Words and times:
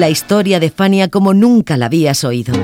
La 0.00 0.08
historia 0.08 0.58
de 0.58 0.70
Fania 0.70 1.10
como 1.10 1.34
nunca 1.34 1.76
la 1.76 1.84
habías 1.84 2.24
oído. 2.24 2.54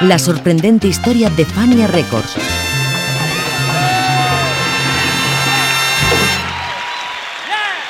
La 0.00 0.18
sorprendente 0.18 0.88
historia 0.88 1.28
de 1.28 1.44
Fania 1.44 1.86
Records. 1.88 2.36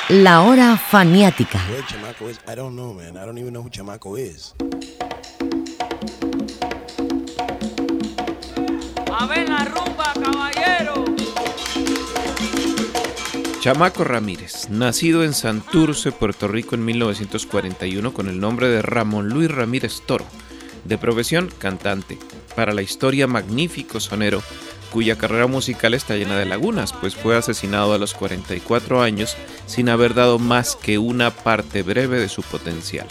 La 0.09 0.41
hora 0.41 0.75
faniática. 0.75 1.61
A 9.17 9.25
ver 9.27 9.47
la 9.47 9.63
rumba, 9.63 10.13
caballero. 10.21 11.20
Chamaco 13.61 14.03
Ramírez, 14.03 14.71
nacido 14.71 15.23
en 15.23 15.35
Santurce, 15.35 16.11
Puerto 16.11 16.47
Rico 16.47 16.73
en 16.73 16.83
1941 16.83 18.11
con 18.11 18.27
el 18.27 18.39
nombre 18.39 18.69
de 18.69 18.81
Ramón 18.81 19.29
Luis 19.29 19.51
Ramírez 19.51 20.01
Toro, 20.03 20.25
de 20.83 20.97
profesión 20.97 21.47
cantante, 21.59 22.17
para 22.55 22.73
la 22.73 22.81
historia 22.81 23.27
magnífico 23.27 23.99
sonero, 23.99 24.41
cuya 24.91 25.19
carrera 25.19 25.45
musical 25.45 25.93
está 25.93 26.15
llena 26.15 26.39
de 26.39 26.47
lagunas, 26.47 26.91
pues 26.91 27.15
fue 27.15 27.37
asesinado 27.37 27.93
a 27.93 27.99
los 27.99 28.15
44 28.15 29.03
años 29.03 29.37
sin 29.67 29.89
haber 29.89 30.15
dado 30.15 30.39
más 30.39 30.75
que 30.75 30.97
una 30.97 31.29
parte 31.29 31.83
breve 31.83 32.19
de 32.19 32.29
su 32.29 32.41
potencial. 32.41 33.05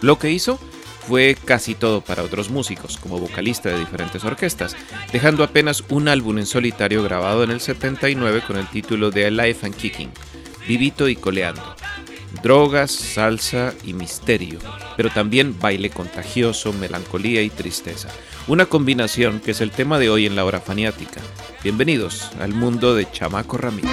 Lo 0.00 0.18
que 0.18 0.32
hizo 0.32 0.58
fue 1.06 1.36
casi 1.44 1.74
todo 1.74 2.00
para 2.00 2.22
otros 2.22 2.50
músicos, 2.50 2.96
como 2.96 3.18
vocalista 3.18 3.68
de 3.68 3.78
diferentes 3.78 4.24
orquestas, 4.24 4.76
dejando 5.12 5.44
apenas 5.44 5.84
un 5.88 6.08
álbum 6.08 6.38
en 6.38 6.46
solitario 6.46 7.02
grabado 7.02 7.44
en 7.44 7.50
el 7.50 7.60
79 7.60 8.42
con 8.46 8.56
el 8.56 8.66
título 8.68 9.10
de 9.10 9.30
Life 9.30 9.66
and 9.66 9.74
Kicking, 9.74 10.10
Vivito 10.66 11.08
y 11.08 11.16
Coleando. 11.16 11.76
Drogas, 12.42 12.90
salsa 12.90 13.74
y 13.84 13.92
misterio, 13.92 14.58
pero 14.96 15.10
también 15.10 15.58
baile 15.58 15.90
contagioso, 15.90 16.72
melancolía 16.72 17.42
y 17.42 17.50
tristeza. 17.50 18.08
Una 18.46 18.66
combinación 18.66 19.40
que 19.40 19.50
es 19.50 19.60
el 19.60 19.70
tema 19.70 19.98
de 19.98 20.10
hoy 20.10 20.26
en 20.26 20.34
la 20.34 20.44
hora 20.44 20.60
faniática. 20.60 21.20
Bienvenidos 21.62 22.30
al 22.40 22.54
mundo 22.54 22.94
de 22.94 23.10
Chamaco 23.10 23.58
Ramírez. 23.58 23.90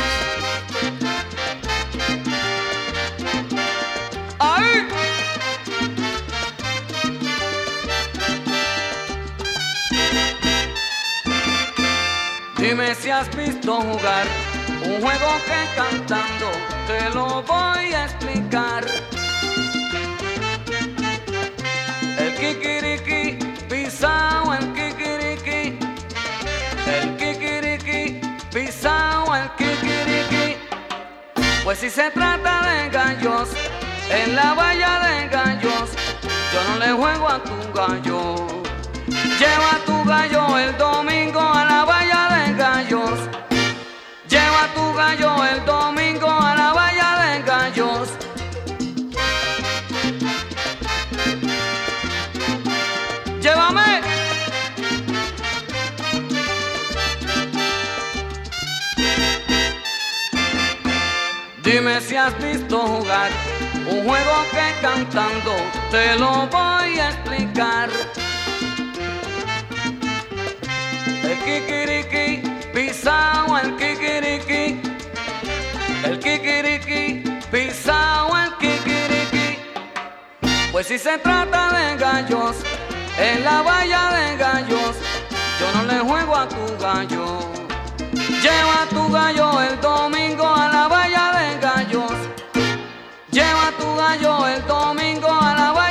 Dime 12.70 12.94
si 12.94 13.10
has 13.10 13.28
visto 13.36 13.82
jugar 13.82 14.28
un 14.84 15.02
juego 15.02 15.30
que 15.48 15.76
cantando 15.76 16.52
te 16.86 17.10
lo 17.16 17.42
voy 17.42 17.94
a 17.96 18.06
explicar. 18.06 18.86
El 22.20 22.36
kikiriki, 22.36 23.40
pisao 23.68 24.54
el 24.54 24.72
kikiriki. 24.74 25.80
El 26.86 27.18
kikiriki, 27.18 28.22
pisao 28.54 29.36
el 29.36 29.50
kikiriki. 29.58 30.58
Pues 31.64 31.80
si 31.80 31.90
se 31.90 32.12
trata 32.12 32.70
de 32.70 32.90
gallos, 32.90 33.50
en 34.12 34.36
la 34.36 34.54
valla 34.54 35.00
de 35.08 35.28
gallos, 35.28 35.90
yo 36.54 36.64
no 36.70 36.78
le 36.78 36.92
juego 36.92 37.30
a 37.30 37.44
tu 37.44 37.74
gallo. 37.74 38.36
Lleva 39.40 39.72
tu 39.88 40.04
gallo 40.04 40.60
el 40.60 40.78
domingo 40.78 41.40
a 41.40 41.66
la 41.66 41.84
valla 41.84 42.28
de 42.28 42.29
tu 44.80 45.44
el 45.44 45.66
domingo 45.66 46.30
a 46.30 46.56
la 46.56 46.74
valla 46.74 47.10
de 47.22 47.32
gallos. 47.50 48.10
Llévame. 53.44 54.02
Dime 61.64 62.02
si 62.02 62.16
has 62.16 62.34
visto 62.40 62.78
jugar 62.80 63.32
un 63.92 64.00
juego 64.08 64.36
que 64.52 64.68
cantando 64.82 65.56
te 65.92 66.16
lo 66.16 66.48
voy 66.48 67.00
a 67.00 67.10
explicar. 67.10 67.90
El 71.30 71.38
kikiriki, 71.46 72.59
pisao 72.80 73.58
el 73.58 73.76
kikiriki. 73.76 74.64
El 76.08 76.18
kikiriki, 76.24 77.24
pisao 77.52 78.32
el 78.44 78.52
kikiriki. 78.62 79.48
Pues 80.72 80.88
si 80.88 80.98
se 80.98 81.18
trata 81.18 81.62
de 81.78 81.98
gallos, 81.98 82.56
en 83.18 83.44
la 83.44 83.62
valla 83.64 84.04
de 84.18 84.38
gallos, 84.38 84.96
yo 85.60 85.68
no 85.76 85.82
le 85.92 86.00
juego 86.00 86.36
a 86.36 86.48
tu 86.48 86.66
gallo. 86.86 87.26
Lleva 88.44 88.80
tu 88.90 89.12
gallo 89.12 89.62
el 89.62 89.82
domingo 89.82 90.48
a 90.48 90.70
la 90.70 90.88
valla 90.88 91.26
de 91.38 91.60
gallos. 91.68 92.18
Lleva 93.32 93.68
tu 93.78 93.88
gallo 93.96 94.48
el 94.48 94.66
domingo 94.68 95.28
a 95.30 95.54
la 95.60 95.72
valla 95.74 95.89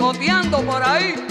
Picoteando 0.00 0.62
por 0.62 0.82
ahí. 0.82 1.29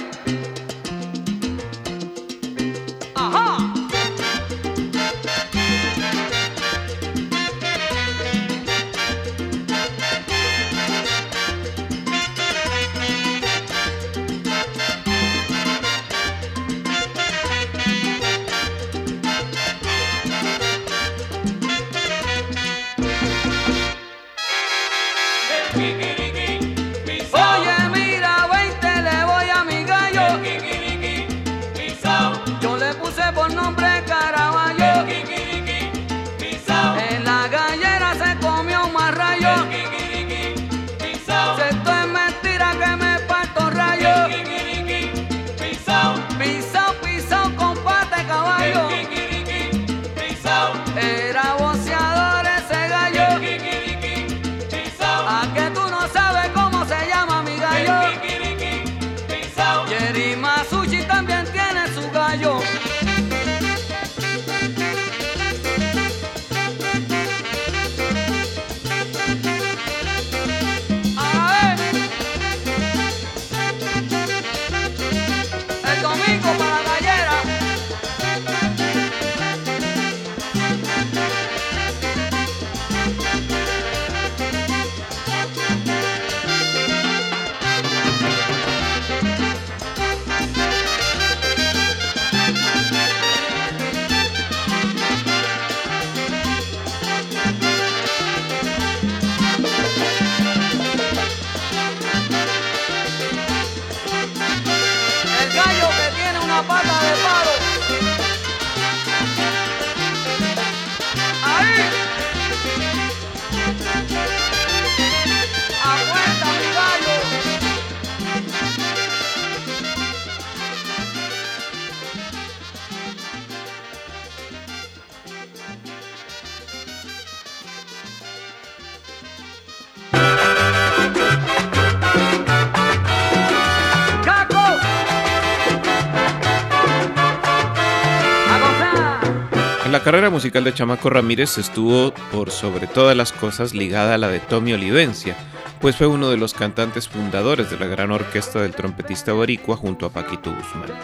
Carrera 140.10 140.32
musical 140.32 140.64
de 140.64 140.74
Chamaco 140.74 141.12
Ramírez 141.12 141.60
estuvo 141.60 142.12
por 142.32 142.50
sobre 142.50 142.88
todas 142.88 143.16
las 143.16 143.32
cosas 143.32 143.76
ligada 143.76 144.16
a 144.16 144.18
la 144.18 144.28
de 144.28 144.40
Tommy 144.40 144.74
Olivencia, 144.74 145.36
pues 145.80 145.98
fue 145.98 146.08
uno 146.08 146.32
de 146.32 146.38
los 146.38 146.56
cantantes 146.56 147.08
fundadores 147.08 147.70
de 147.70 147.78
la 147.78 147.86
gran 147.86 148.10
orquesta 148.10 148.60
del 148.60 148.72
trompetista 148.72 149.34
boricua 149.34 149.78
junto 149.78 150.08
a 150.08 150.10
Paquito 150.10 150.50
Guzmán. 150.50 150.98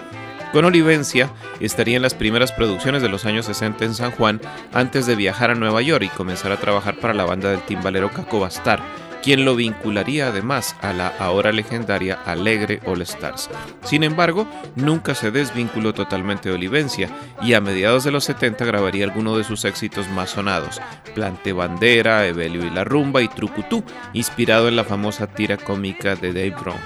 Con 0.51 0.65
Olivencia 0.65 1.29
estaría 1.59 1.97
en 1.97 2.01
las 2.01 2.15
primeras 2.15 2.51
producciones 2.51 3.03
de 3.03 3.09
los 3.09 3.25
años 3.25 3.45
60 3.45 3.85
en 3.85 3.93
San 3.93 4.09
Juan 4.09 4.41
antes 4.73 5.05
de 5.05 5.15
viajar 5.15 5.51
a 5.51 5.55
Nueva 5.55 5.83
York 5.83 6.05
y 6.05 6.17
comenzar 6.17 6.51
a 6.51 6.59
trabajar 6.59 6.99
para 6.99 7.13
la 7.13 7.25
banda 7.25 7.51
del 7.51 7.61
timbalero 7.61 8.09
Caco 8.09 8.39
Bastar, 8.39 8.81
quien 9.25 9.43
lo 9.43 9.55
vincularía 9.55 10.27
además 10.27 10.75
a 10.83 10.93
la 10.93 11.07
ahora 11.07 11.51
legendaria 11.51 12.19
Alegre 12.27 12.79
All 12.85 13.01
Stars. 13.01 13.49
Sin 13.83 14.03
embargo, 14.03 14.47
nunca 14.75 15.15
se 15.15 15.31
desvinculó 15.31 15.95
totalmente 15.95 16.49
de 16.49 16.55
Olivencia 16.55 17.09
y 17.41 17.55
a 17.55 17.59
mediados 17.59 18.03
de 18.03 18.11
los 18.11 18.23
70 18.25 18.63
grabaría 18.65 19.03
algunos 19.03 19.35
de 19.39 19.43
sus 19.43 19.65
éxitos 19.65 20.07
más 20.09 20.29
sonados, 20.29 20.79
Plante 21.15 21.53
Bandera, 21.53 22.27
Evelio 22.27 22.63
y 22.63 22.69
la 22.69 22.83
Rumba 22.83 23.23
y 23.23 23.27
Trucutú, 23.27 23.83
inspirado 24.13 24.67
en 24.67 24.75
la 24.75 24.83
famosa 24.83 25.25
tira 25.25 25.57
cómica 25.57 26.15
de 26.15 26.31
Dave 26.31 26.55
Brown. 26.61 26.79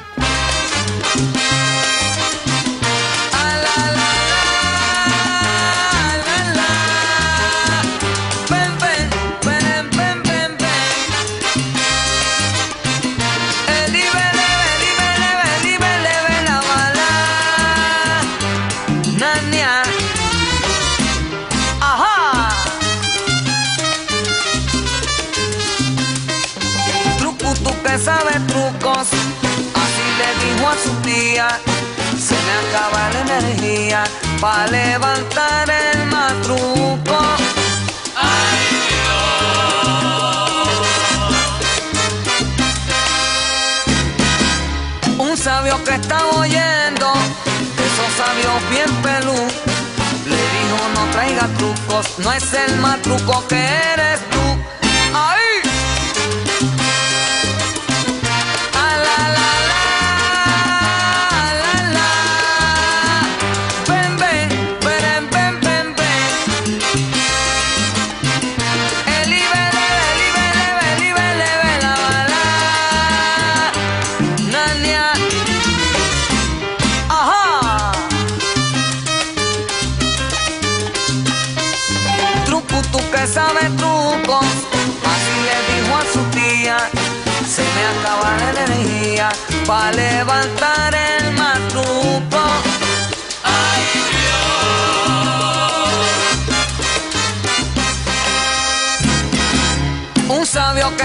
Para 34.40 34.68
levantar 34.68 35.70
el 35.70 36.06
matruco. 36.06 37.18
Ay, 38.16 38.60
Dios. 38.90 39.30
Un 45.18 45.38
sabio 45.38 45.84
que 45.84 45.96
estaba 45.96 46.30
oyendo, 46.38 47.14
esos 47.88 48.12
sabios 48.18 48.70
bien 48.70 48.92
pelú, 49.02 49.40
le 50.26 50.42
dijo 50.56 50.80
no 50.96 51.04
traiga 51.12 51.48
trucos, 51.58 52.06
no 52.20 52.32
es 52.34 52.54
el 52.54 52.78
matruco 52.78 53.48
que 53.48 53.62
eres 53.94 54.20
tú. 54.32 54.69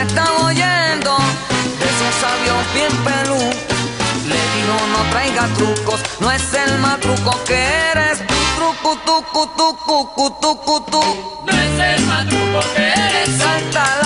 Estaba 0.06 0.44
oyendo, 0.44 1.16
de 1.78 1.87
esos 1.92 2.14
sabios 2.20 2.61
bien 2.75 2.92
pelú, 3.04 3.40
le 4.28 4.40
dijo 4.54 4.76
no 4.92 5.11
traiga 5.11 5.46
trucos, 5.56 6.00
no 6.20 6.30
es 6.30 6.54
el 6.54 6.78
matruco 6.78 7.42
que 7.44 7.56
eres 7.92 8.18
tú, 8.26 8.34
truco, 8.56 8.96
tucu, 9.06 9.46
tucu, 9.56 10.30
tucu, 10.40 10.80
tu. 10.90 11.02
No 11.46 11.52
es 11.52 11.99
el 11.99 12.06
matruco 12.06 12.61
que 12.75 12.82
eres. 12.82 13.38
Salta 13.38 14.03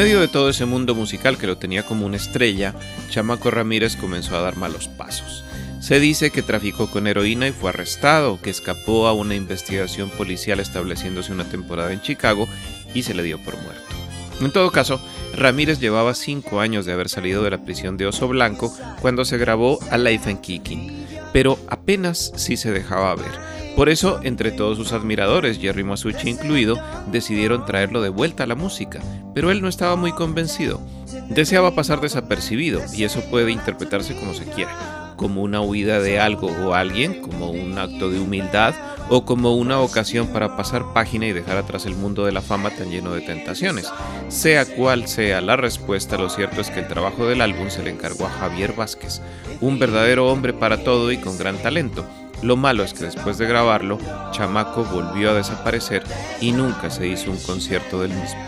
medio 0.00 0.20
de 0.20 0.28
todo 0.28 0.48
ese 0.48 0.64
mundo 0.64 0.94
musical 0.94 1.36
que 1.36 1.46
lo 1.46 1.58
tenía 1.58 1.84
como 1.84 2.06
una 2.06 2.16
estrella, 2.16 2.74
Chamaco 3.10 3.50
Ramírez 3.50 3.96
comenzó 3.96 4.34
a 4.34 4.40
dar 4.40 4.56
malos 4.56 4.88
pasos. 4.88 5.44
Se 5.82 6.00
dice 6.00 6.30
que 6.30 6.40
traficó 6.40 6.90
con 6.90 7.06
heroína 7.06 7.48
y 7.48 7.52
fue 7.52 7.68
arrestado, 7.68 8.40
que 8.40 8.48
escapó 8.48 9.08
a 9.08 9.12
una 9.12 9.34
investigación 9.34 10.08
policial 10.08 10.58
estableciéndose 10.58 11.32
una 11.32 11.44
temporada 11.44 11.92
en 11.92 12.00
Chicago 12.00 12.48
y 12.94 13.02
se 13.02 13.12
le 13.12 13.22
dio 13.22 13.38
por 13.42 13.60
muerto. 13.60 13.94
En 14.40 14.50
todo 14.50 14.70
caso, 14.72 15.06
Ramírez 15.34 15.80
llevaba 15.80 16.14
cinco 16.14 16.60
años 16.60 16.86
de 16.86 16.94
haber 16.94 17.10
salido 17.10 17.42
de 17.42 17.50
la 17.50 17.62
prisión 17.62 17.98
de 17.98 18.06
Oso 18.06 18.26
Blanco 18.26 18.74
cuando 19.02 19.26
se 19.26 19.36
grabó 19.36 19.80
A 19.90 19.98
Life 19.98 20.30
and 20.30 20.40
Kicking, 20.40 21.06
pero 21.34 21.58
apenas 21.68 22.32
sí 22.36 22.56
se 22.56 22.72
dejaba 22.72 23.14
ver. 23.16 23.59
Por 23.76 23.88
eso, 23.88 24.20
entre 24.22 24.50
todos 24.50 24.76
sus 24.76 24.92
admiradores, 24.92 25.58
Jerry 25.58 25.84
Masucci 25.84 26.28
incluido, 26.28 26.78
decidieron 27.10 27.64
traerlo 27.64 28.02
de 28.02 28.08
vuelta 28.08 28.44
a 28.44 28.46
la 28.46 28.54
música, 28.54 29.00
pero 29.34 29.50
él 29.50 29.62
no 29.62 29.68
estaba 29.68 29.96
muy 29.96 30.12
convencido. 30.12 30.80
Deseaba 31.28 31.74
pasar 31.74 32.00
desapercibido, 32.00 32.82
y 32.94 33.04
eso 33.04 33.20
puede 33.30 33.52
interpretarse 33.52 34.16
como 34.18 34.34
se 34.34 34.44
quiera 34.44 35.00
como 35.20 35.42
una 35.42 35.60
huida 35.60 36.00
de 36.00 36.18
algo 36.18 36.46
o 36.46 36.72
alguien, 36.72 37.20
como 37.20 37.50
un 37.50 37.76
acto 37.76 38.08
de 38.08 38.18
humildad 38.18 38.74
o 39.10 39.26
como 39.26 39.54
una 39.54 39.78
ocasión 39.80 40.28
para 40.28 40.56
pasar 40.56 40.94
página 40.94 41.26
y 41.26 41.34
dejar 41.34 41.58
atrás 41.58 41.84
el 41.84 41.94
mundo 41.94 42.24
de 42.24 42.32
la 42.32 42.40
fama 42.40 42.70
tan 42.70 42.90
lleno 42.90 43.12
de 43.12 43.20
tentaciones. 43.20 43.92
Sea 44.28 44.64
cual 44.64 45.08
sea 45.08 45.42
la 45.42 45.56
respuesta, 45.56 46.16
lo 46.16 46.30
cierto 46.30 46.62
es 46.62 46.70
que 46.70 46.80
el 46.80 46.88
trabajo 46.88 47.26
del 47.26 47.42
álbum 47.42 47.68
se 47.68 47.82
le 47.82 47.90
encargó 47.90 48.24
a 48.24 48.30
Javier 48.30 48.72
Vázquez, 48.72 49.20
un 49.60 49.78
verdadero 49.78 50.26
hombre 50.26 50.54
para 50.54 50.84
todo 50.84 51.12
y 51.12 51.18
con 51.18 51.36
gran 51.36 51.58
talento. 51.58 52.06
Lo 52.42 52.56
malo 52.56 52.84
es 52.84 52.94
que 52.94 53.04
después 53.04 53.36
de 53.36 53.46
grabarlo, 53.46 53.98
Chamaco 54.32 54.84
volvió 54.84 55.30
a 55.30 55.34
desaparecer 55.34 56.02
y 56.40 56.52
nunca 56.52 56.90
se 56.90 57.06
hizo 57.06 57.30
un 57.30 57.38
concierto 57.38 58.00
del 58.00 58.12
mismo. 58.14 58.40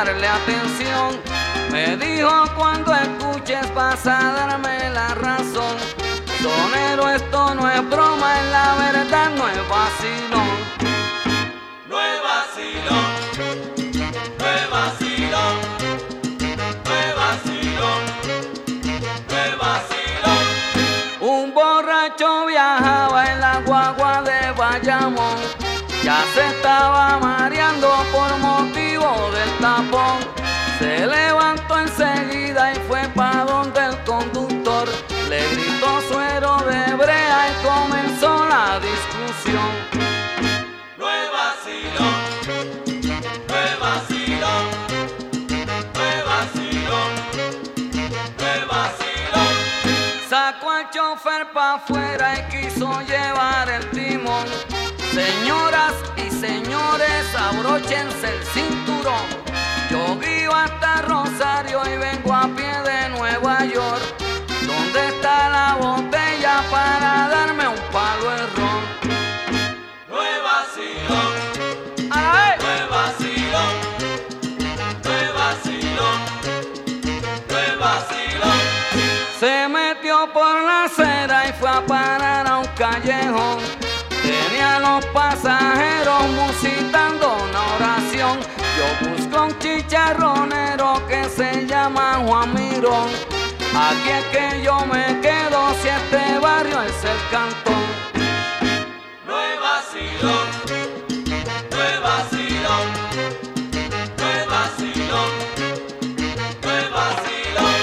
Prestarle 0.00 0.28
atención. 0.28 1.20
Me 1.70 1.96
dijo 1.96 2.30
cuando 2.56 2.94
escuches 2.94 3.72
vas 3.74 4.06
a 4.06 4.32
darme 4.32 4.90
la 4.90 5.14
razón. 5.14 5.76
Sonero, 6.40 7.08
esto 7.10 7.54
no 7.54 7.70
es 7.70 7.88
broma, 7.88 8.40
en 8.40 8.52
la 8.52 8.74
verdad 8.76 9.30
no 9.36 9.48
es 9.48 9.68
vacilón. 9.68 10.48
No 11.88 12.00
es 12.00 12.22
vacilón, 12.30 13.12
no 14.38 14.46
es 14.46 14.70
es 14.70 14.70
es. 14.70 15.60
Un 21.20 21.52
borracho 21.52 22.46
viajaba 22.46 23.32
en 23.32 23.40
la 23.40 23.60
guagua 23.66 24.22
de 24.22 24.52
Bayamón, 24.52 25.36
ya 26.02 26.24
se 26.34 26.46
estaba 26.46 27.18
mareando 27.18 27.88
por. 28.12 28.19
Se 30.80 31.06
levantó 31.06 31.78
enseguida 31.78 32.72
y 32.72 32.76
fue 32.88 33.06
pa' 33.14 33.44
donde 33.44 33.84
el 33.84 34.02
conductor 34.04 34.88
le 35.28 35.46
gritó 35.50 36.00
suero 36.08 36.56
de 36.60 36.94
brea 36.94 37.50
y 37.50 37.54
comenzó 37.62 38.46
la 38.48 38.80
discusión. 38.80 39.70
No 40.96 41.10
es 41.10 41.30
vacilón, 41.38 42.20
no 43.46 43.54
es 43.58 43.78
vacilón, 43.78 44.64
no 45.58 46.06
es 46.08 46.24
no. 49.34 49.44
Sacó 50.30 50.70
al 50.70 50.88
chofer 50.88 51.52
pa' 51.52 51.74
afuera 51.74 52.38
y 52.38 52.42
quiso 52.56 53.02
llevar 53.02 53.68
el 53.68 53.90
timón. 53.90 54.46
Señoras 55.12 55.92
y 56.16 56.30
señores, 56.30 57.34
abróchense 57.36 58.34
el 58.34 58.42
cinturón. 58.44 59.39
Hasta 60.62 61.00
Rosario 61.02 61.80
y 61.86 61.96
vengo 61.96 62.34
a 62.34 62.46
pie 62.54 62.70
de 62.82 63.08
Nueva 63.08 63.64
York. 63.64 64.02
¿Dónde 64.66 65.08
está 65.08 65.48
la 65.48 65.76
botella 65.80 66.62
para 66.70 67.28
darme 67.28 67.39
Juan. 92.26 92.50
Aquí 92.50 94.10
es 94.10 94.24
que 94.26 94.62
yo 94.62 94.84
me 94.86 95.20
quedo 95.20 95.72
si 95.80 95.88
este 95.88 96.38
barrio 96.38 96.82
es 96.82 97.04
el 97.04 97.18
cantón. 97.30 97.84
No 99.26 99.40
es 99.40 99.60
vacilón, 99.60 100.48
no 101.70 101.82
es 101.82 102.00
vacilón, 102.02 102.88
no 104.18 104.50
vacilón. 106.96 107.76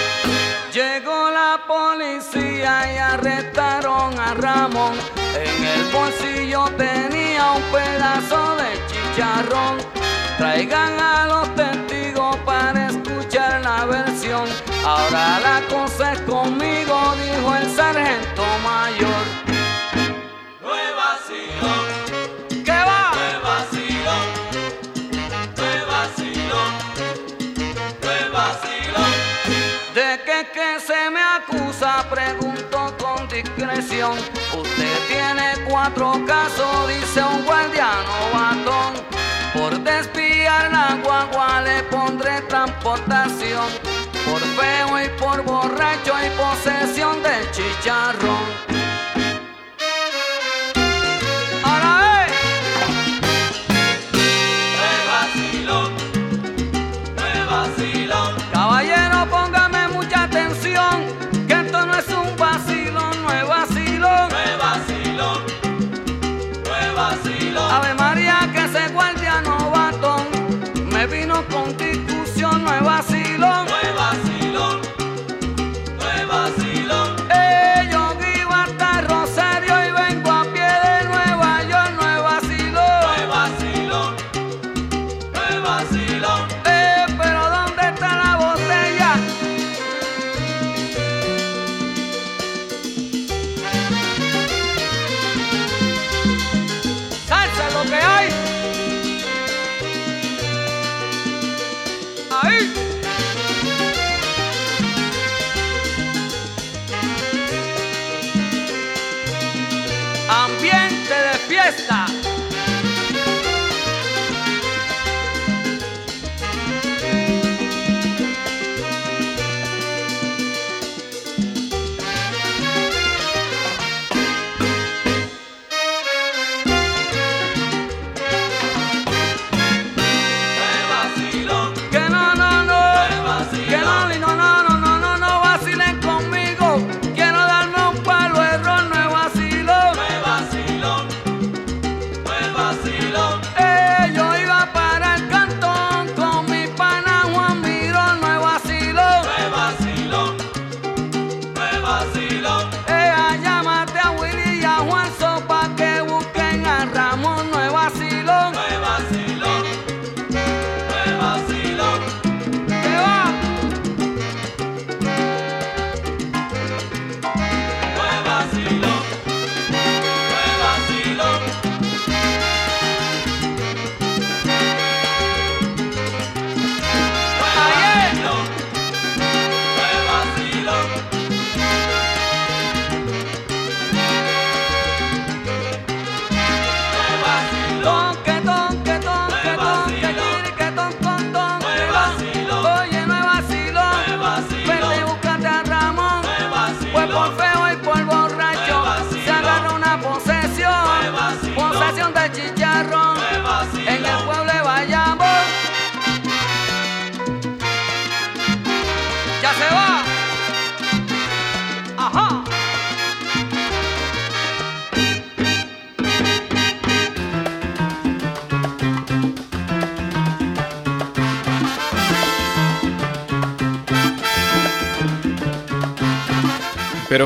Llegó 0.73 1.29
la 1.31 1.61
policía 1.67 2.93
y 2.93 2.97
arrestaron 2.97 4.19
a 4.19 4.33
Ramón. 4.33 4.93
En 5.35 5.65
el 5.65 5.83
bolsillo 5.91 6.65
tenía 6.77 7.51
un 7.51 7.63
pedazo 7.71 8.55
de 8.57 8.69
chicharrón. 8.87 9.77
Traigan 10.37 10.99
a 10.99 11.27
los 11.27 11.55
Ahora 14.89 15.25
la 15.41 15.61
cosa 15.67 16.13
es 16.13 16.21
conmigo, 16.21 17.13
dijo 17.21 17.53
el 17.57 17.69
sargento 17.75 18.45
mayor. 18.63 19.25
No 20.61 20.73
es 20.73 20.95
vacilón, 21.03 21.85
¿Qué 22.63 22.71
va? 22.71 23.11
no 23.13 23.21
es 23.33 23.41
vacilón, 23.43 24.27
no 25.59 25.65
es 28.11 28.31
vacilón. 28.31 29.11
¿De 29.93 30.21
qué 30.25 30.39
que 30.53 30.79
se 30.79 31.09
me 31.09 31.19
acusa? 31.21 32.07
Pregunto 32.09 32.95
con 32.97 33.27
discreción. 33.27 34.17
Usted 34.57 34.97
tiene 35.09 35.65
cuatro 35.69 36.13
casos, 36.25 36.87
dice 36.87 37.21
un 37.23 37.43
guardiano 37.43 38.29
batón. 38.33 38.93
Por 39.53 39.77
desviar 39.81 40.71
la 40.71 40.95
guagua 41.03 41.59
le 41.59 41.83
pondré 41.83 42.39
transportación. 42.43 43.67
Por 44.29 44.41
feo 44.41 45.05
y 45.05 45.09
por 45.19 45.41
borracho 45.43 46.13
y 46.25 46.29
posesión 46.37 47.23
del 47.23 47.49
chicharrón. 47.51 48.26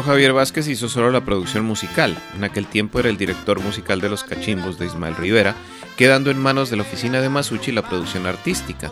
Javier 0.04 0.34
Vázquez 0.34 0.68
hizo 0.68 0.90
solo 0.90 1.12
la 1.12 1.26
producción 1.26 1.66
musical. 1.66 2.18
En 2.36 2.44
aquel 2.44 2.66
tiempo 2.66 3.00
era 3.00 3.10
el 3.10 3.18
director 3.18 3.60
musical 3.60 4.00
de 4.02 4.10
Los 4.10 4.24
Cachimbos 4.24 4.78
de 4.78 4.86
Ismael 4.86 5.16
Rivera, 5.16 5.56
quedando 5.98 6.32
en 6.32 6.40
manos 6.40 6.70
de 6.70 6.78
la 6.78 6.84
oficina 6.84 7.22
de 7.22 7.30
Masucci 7.30 7.72
la 7.72 7.82
producción 7.82 8.26
artística. 8.26 8.92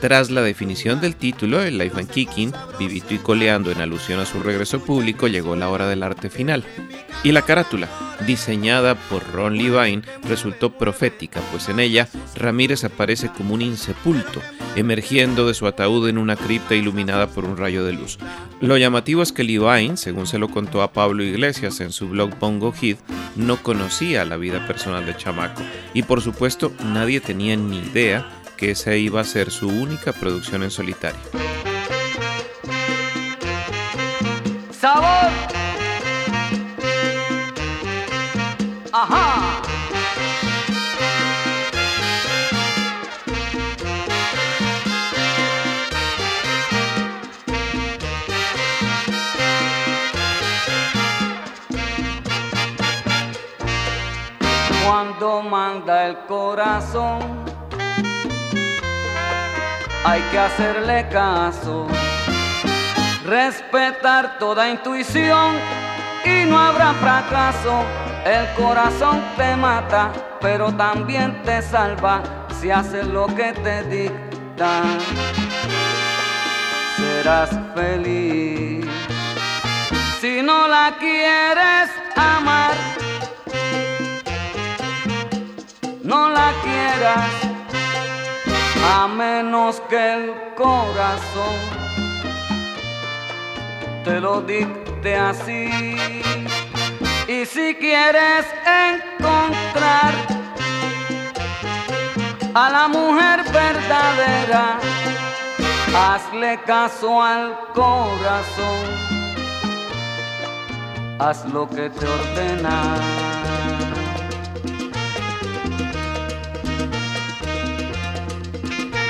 Tras 0.00 0.30
la 0.30 0.42
definición 0.42 1.00
del 1.00 1.16
título, 1.16 1.62
el 1.62 1.78
Life 1.78 1.98
and 1.98 2.10
Kicking, 2.10 2.52
vivito 2.78 3.14
y 3.14 3.18
coleando 3.18 3.70
en 3.70 3.80
alusión 3.80 4.20
a 4.20 4.26
su 4.26 4.42
regreso 4.42 4.80
público, 4.84 5.28
llegó 5.28 5.56
la 5.56 5.68
hora 5.68 5.88
del 5.88 6.02
arte 6.02 6.30
final. 6.30 6.64
Y 7.22 7.32
la 7.32 7.42
carátula, 7.42 7.88
diseñada 8.26 8.94
por 8.94 9.22
Ron 9.32 9.56
Levine, 9.56 10.02
resultó 10.28 10.76
profética, 10.76 11.40
pues 11.50 11.68
en 11.68 11.80
ella 11.80 12.08
Ramírez 12.34 12.84
aparece 12.84 13.28
como 13.28 13.54
un 13.54 13.62
insepulto, 13.62 14.40
emergiendo 14.74 15.46
de 15.46 15.54
su 15.54 15.66
ataúd 15.66 16.08
en 16.08 16.18
una 16.18 16.36
cripta 16.36 16.74
iluminada 16.74 17.26
por 17.26 17.44
un 17.44 17.56
rayo 17.56 17.84
de 17.84 17.92
luz. 17.92 18.18
Lo 18.60 18.76
llamativo 18.76 19.22
es 19.22 19.32
que 19.32 19.42
Levine, 19.42 19.96
según 19.96 20.26
se 20.26 20.38
lo 20.38 20.50
contó 20.50 20.82
a 20.82 20.92
Pablo 20.92 21.22
Iglesias 21.22 21.80
en 21.80 21.92
su 21.92 22.10
blog 22.10 22.38
Bongo 22.38 22.72
Hit, 22.72 22.98
no 23.34 23.62
conocía 23.62 24.26
la 24.26 24.36
vida 24.36 24.66
personal 24.66 25.06
de 25.06 25.16
Chamaco 25.16 25.62
y 25.94 26.02
por 26.02 26.20
supuesto 26.20 26.70
nadie 26.84 27.20
tenía 27.20 27.56
ni 27.56 27.78
idea 27.78 28.28
que 28.58 28.72
esa 28.72 28.94
iba 28.94 29.22
a 29.22 29.24
ser 29.24 29.50
su 29.50 29.68
única 29.68 30.12
producción 30.12 30.62
en 30.62 30.70
solitario. 30.70 31.20
Sabor. 34.78 35.30
Ajá. 38.92 39.29
Manda 55.20 56.06
el 56.06 56.16
corazón, 56.26 57.44
hay 60.02 60.22
que 60.30 60.38
hacerle 60.38 61.06
caso 61.10 61.86
respetar 63.26 64.38
toda 64.38 64.70
intuición 64.70 65.56
y 66.24 66.46
no 66.46 66.58
habrá 66.58 66.94
fracaso. 66.94 67.84
El 68.24 68.46
corazón 68.54 69.22
te 69.36 69.54
mata, 69.56 70.10
pero 70.40 70.72
también 70.72 71.42
te 71.42 71.60
salva 71.60 72.22
si 72.58 72.70
haces 72.70 73.06
lo 73.06 73.26
que 73.26 73.52
te 73.52 73.82
dicta. 73.84 74.82
Serás 76.96 77.50
feliz. 77.74 78.86
Si 80.20 80.40
no 80.42 80.66
la 80.66 80.96
quieres 80.98 81.90
amar, 82.16 82.72
no 86.10 86.28
la 86.28 86.52
quieras, 86.64 87.30
a 88.96 89.06
menos 89.06 89.80
que 89.88 90.14
el 90.14 90.34
corazón 90.56 91.56
te 94.04 94.20
lo 94.20 94.40
dicte 94.42 95.14
así. 95.14 95.70
Y 97.28 97.46
si 97.46 97.76
quieres 97.76 98.44
encontrar 98.88 100.12
a 102.54 102.70
la 102.70 102.88
mujer 102.88 103.44
verdadera, 103.52 104.80
hazle 105.96 106.60
caso 106.66 107.22
al 107.22 107.56
corazón. 107.72 108.80
Haz 111.20 111.44
lo 111.44 111.68
que 111.68 111.88
te 111.88 112.04
ordena. 112.04 113.59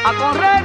A 0.03 0.13
correr. 0.15 0.65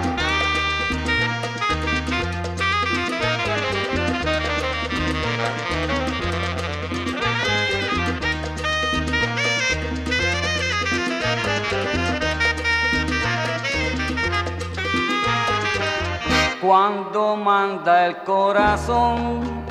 Cuando 16.61 17.35
manda 17.35 18.07
el 18.07 18.17
corazón, 18.23 19.65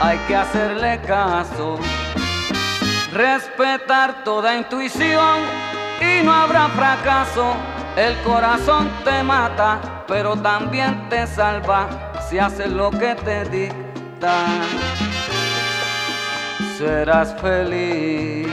hay 0.00 0.18
que 0.26 0.34
hacerle 0.34 1.00
caso, 1.02 1.78
respetar 3.12 4.24
toda 4.24 4.56
intuición 4.56 5.73
y 6.04 6.22
no 6.24 6.32
habrá 6.32 6.68
fracaso. 6.68 7.54
El 7.96 8.16
corazón 8.22 8.90
te 9.04 9.22
mata, 9.22 10.04
pero 10.08 10.36
también 10.36 11.08
te 11.08 11.26
salva 11.26 12.12
si 12.28 12.38
haces 12.38 12.70
lo 12.70 12.90
que 12.90 13.14
te 13.14 13.44
dicta. 13.44 14.46
Serás 16.78 17.34
feliz 17.40 18.48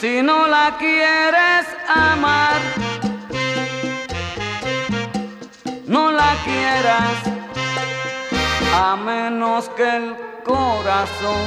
si 0.00 0.22
no 0.22 0.46
la 0.46 0.76
quieres 0.78 1.66
amar 1.88 2.84
quieras, 6.44 7.16
a 8.74 8.96
menos 8.96 9.68
que 9.70 9.96
el 9.96 10.16
corazón 10.44 11.44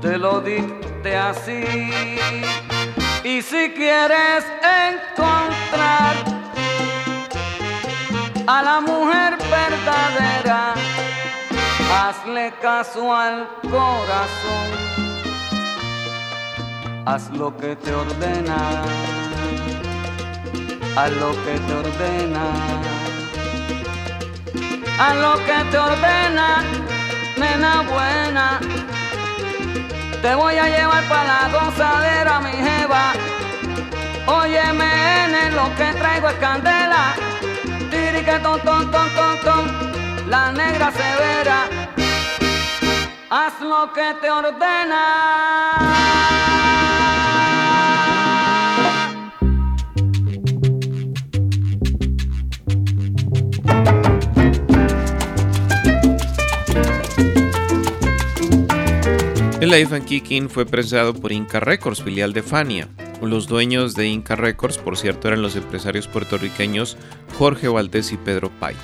te 0.00 0.18
lo 0.18 0.40
dicte 0.40 0.85
así. 1.14 1.64
Y 3.24 3.42
si 3.42 3.70
quieres 3.70 4.44
encontrar 4.62 6.14
a 8.46 8.62
la 8.62 8.80
mujer 8.80 9.36
verdadera, 9.50 10.74
hazle 11.92 12.52
caso 12.62 13.14
al 13.14 13.48
corazón, 13.62 14.68
haz 17.04 17.30
lo 17.30 17.56
que 17.56 17.76
te 17.76 17.92
ordena, 17.94 18.56
haz 20.96 21.10
lo 21.12 21.30
que 21.44 21.58
te 21.66 21.74
ordena, 21.74 22.44
haz 24.98 25.16
lo 25.16 25.34
que 25.44 25.70
te 25.70 25.78
ordena, 25.78 26.62
nena 27.36 27.82
buena. 27.82 28.95
Te 30.22 30.34
voy 30.34 30.56
a 30.56 30.68
llevar 30.68 31.04
para 31.04 31.24
la 31.24 31.48
gozadera, 31.48 32.40
mi 32.40 32.52
jeva. 32.52 33.12
Óyeme, 34.26 35.28
nene, 35.28 35.50
lo 35.52 35.74
que 35.76 35.92
traigo 35.98 36.28
es 36.28 36.34
candela. 36.34 37.14
Tirique, 37.90 38.38
ton, 38.42 38.60
ton, 38.60 38.90
ton, 38.90 39.08
ton, 39.14 39.40
ton. 39.44 40.30
La 40.30 40.50
negra 40.52 40.90
severa. 40.90 41.68
Haz 43.30 43.60
lo 43.60 43.92
que 43.92 44.14
te 44.20 44.30
ordena. 44.30 45.02
El 59.66 59.72
Life 59.72 59.96
and 59.96 60.04
Kicking 60.04 60.48
fue 60.48 60.64
prensado 60.64 61.12
por 61.12 61.32
Inca 61.32 61.58
Records, 61.58 62.00
filial 62.00 62.32
de 62.32 62.44
Fania. 62.44 62.88
Los 63.20 63.48
dueños 63.48 63.96
de 63.96 64.06
Inca 64.06 64.36
Records, 64.36 64.78
por 64.78 64.96
cierto, 64.96 65.26
eran 65.26 65.42
los 65.42 65.56
empresarios 65.56 66.06
puertorriqueños 66.06 66.96
Jorge 67.36 67.66
Valdés 67.66 68.12
y 68.12 68.16
Pedro 68.16 68.48
Pay. 68.60 68.76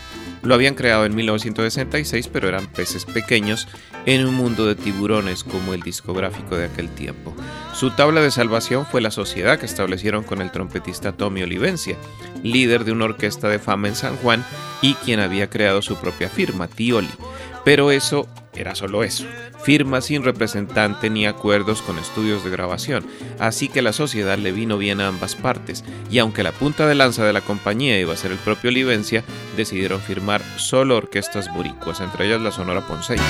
Lo 0.42 0.56
habían 0.56 0.74
creado 0.74 1.06
en 1.06 1.14
1966, 1.14 2.26
pero 2.26 2.48
eran 2.48 2.66
peces 2.66 3.04
pequeños 3.04 3.68
en 4.06 4.26
un 4.26 4.34
mundo 4.34 4.66
de 4.66 4.74
tiburones 4.74 5.44
como 5.44 5.72
el 5.72 5.82
discográfico 5.82 6.56
de 6.56 6.64
aquel 6.64 6.88
tiempo. 6.88 7.32
Su 7.74 7.92
tabla 7.92 8.20
de 8.20 8.32
salvación 8.32 8.84
fue 8.84 9.00
la 9.00 9.12
sociedad 9.12 9.60
que 9.60 9.66
establecieron 9.66 10.24
con 10.24 10.42
el 10.42 10.50
trompetista 10.50 11.12
Tommy 11.12 11.44
Olivencia, 11.44 11.96
líder 12.42 12.84
de 12.84 12.90
una 12.90 13.04
orquesta 13.04 13.48
de 13.48 13.60
fama 13.60 13.86
en 13.86 13.94
San 13.94 14.16
Juan 14.16 14.44
y 14.80 14.94
quien 14.94 15.20
había 15.20 15.48
creado 15.48 15.80
su 15.80 15.94
propia 15.94 16.28
firma, 16.28 16.66
Tioli. 16.66 17.10
Pero 17.64 17.92
eso 17.92 18.26
era 18.54 18.74
solo 18.74 19.02
eso, 19.02 19.24
firma 19.62 20.00
sin 20.00 20.22
representante 20.22 21.10
ni 21.10 21.26
acuerdos 21.26 21.82
con 21.82 21.98
estudios 21.98 22.44
de 22.44 22.50
grabación, 22.50 23.06
así 23.38 23.68
que 23.68 23.82
la 23.82 23.92
sociedad 23.92 24.38
le 24.38 24.52
vino 24.52 24.78
bien 24.78 25.00
a 25.00 25.08
ambas 25.08 25.34
partes, 25.34 25.84
y 26.10 26.18
aunque 26.18 26.42
la 26.42 26.52
punta 26.52 26.86
de 26.86 26.94
lanza 26.94 27.24
de 27.24 27.32
la 27.32 27.40
compañía 27.40 27.98
iba 27.98 28.12
a 28.12 28.16
ser 28.16 28.32
el 28.32 28.38
propio 28.38 28.70
Olivencia, 28.70 29.24
decidieron 29.56 30.00
firmar 30.00 30.42
solo 30.56 30.96
orquestas 30.96 31.52
boricuas, 31.54 32.00
entre 32.00 32.26
ellas 32.26 32.40
la 32.40 32.52
Sonora 32.52 32.86
Ponceña. 32.86 33.22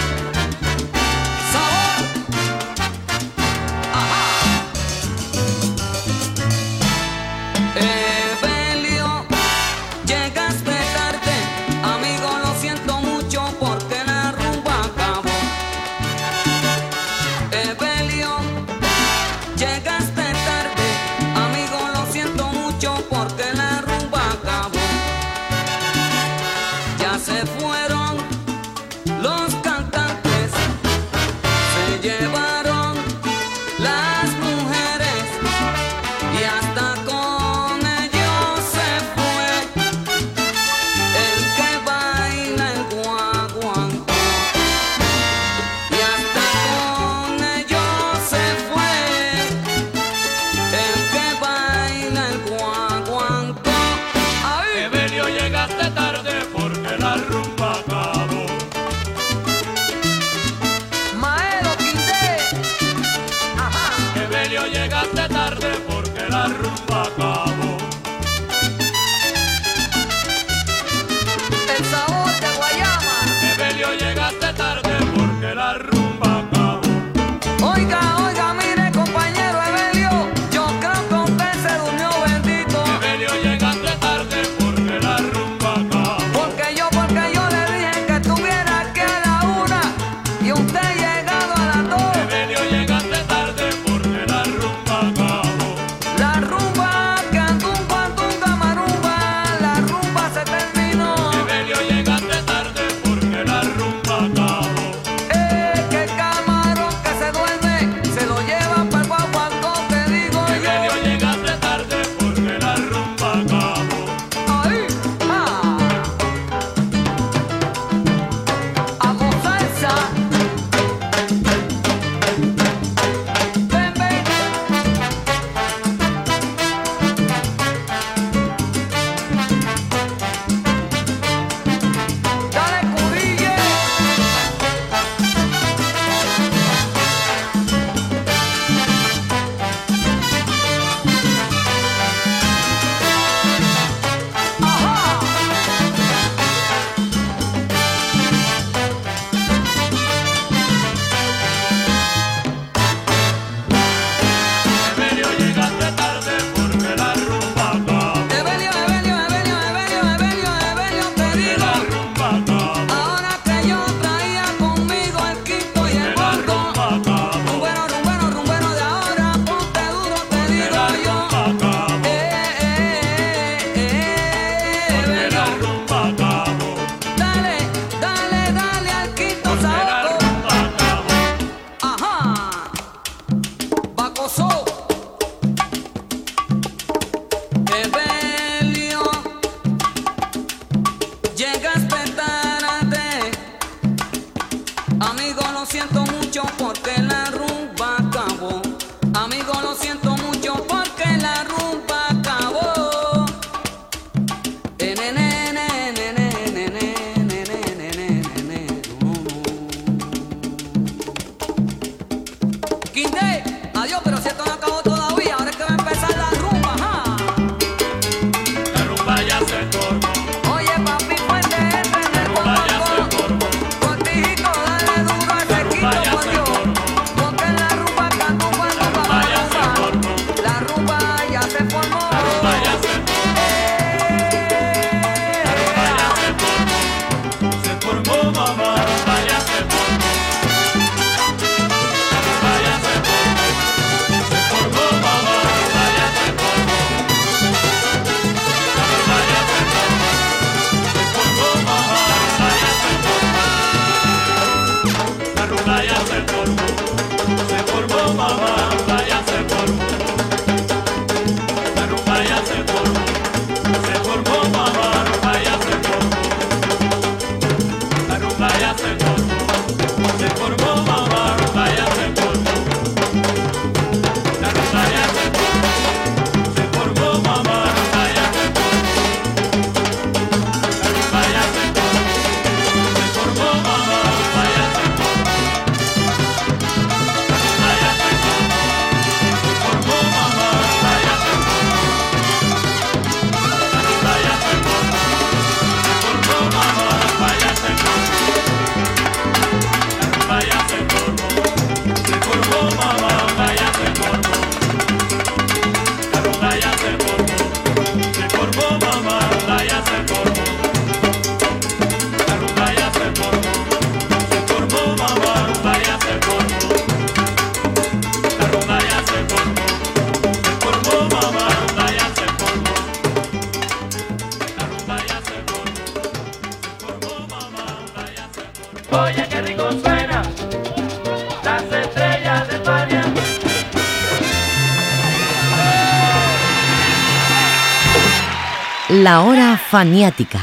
Faniática. 339.73 340.39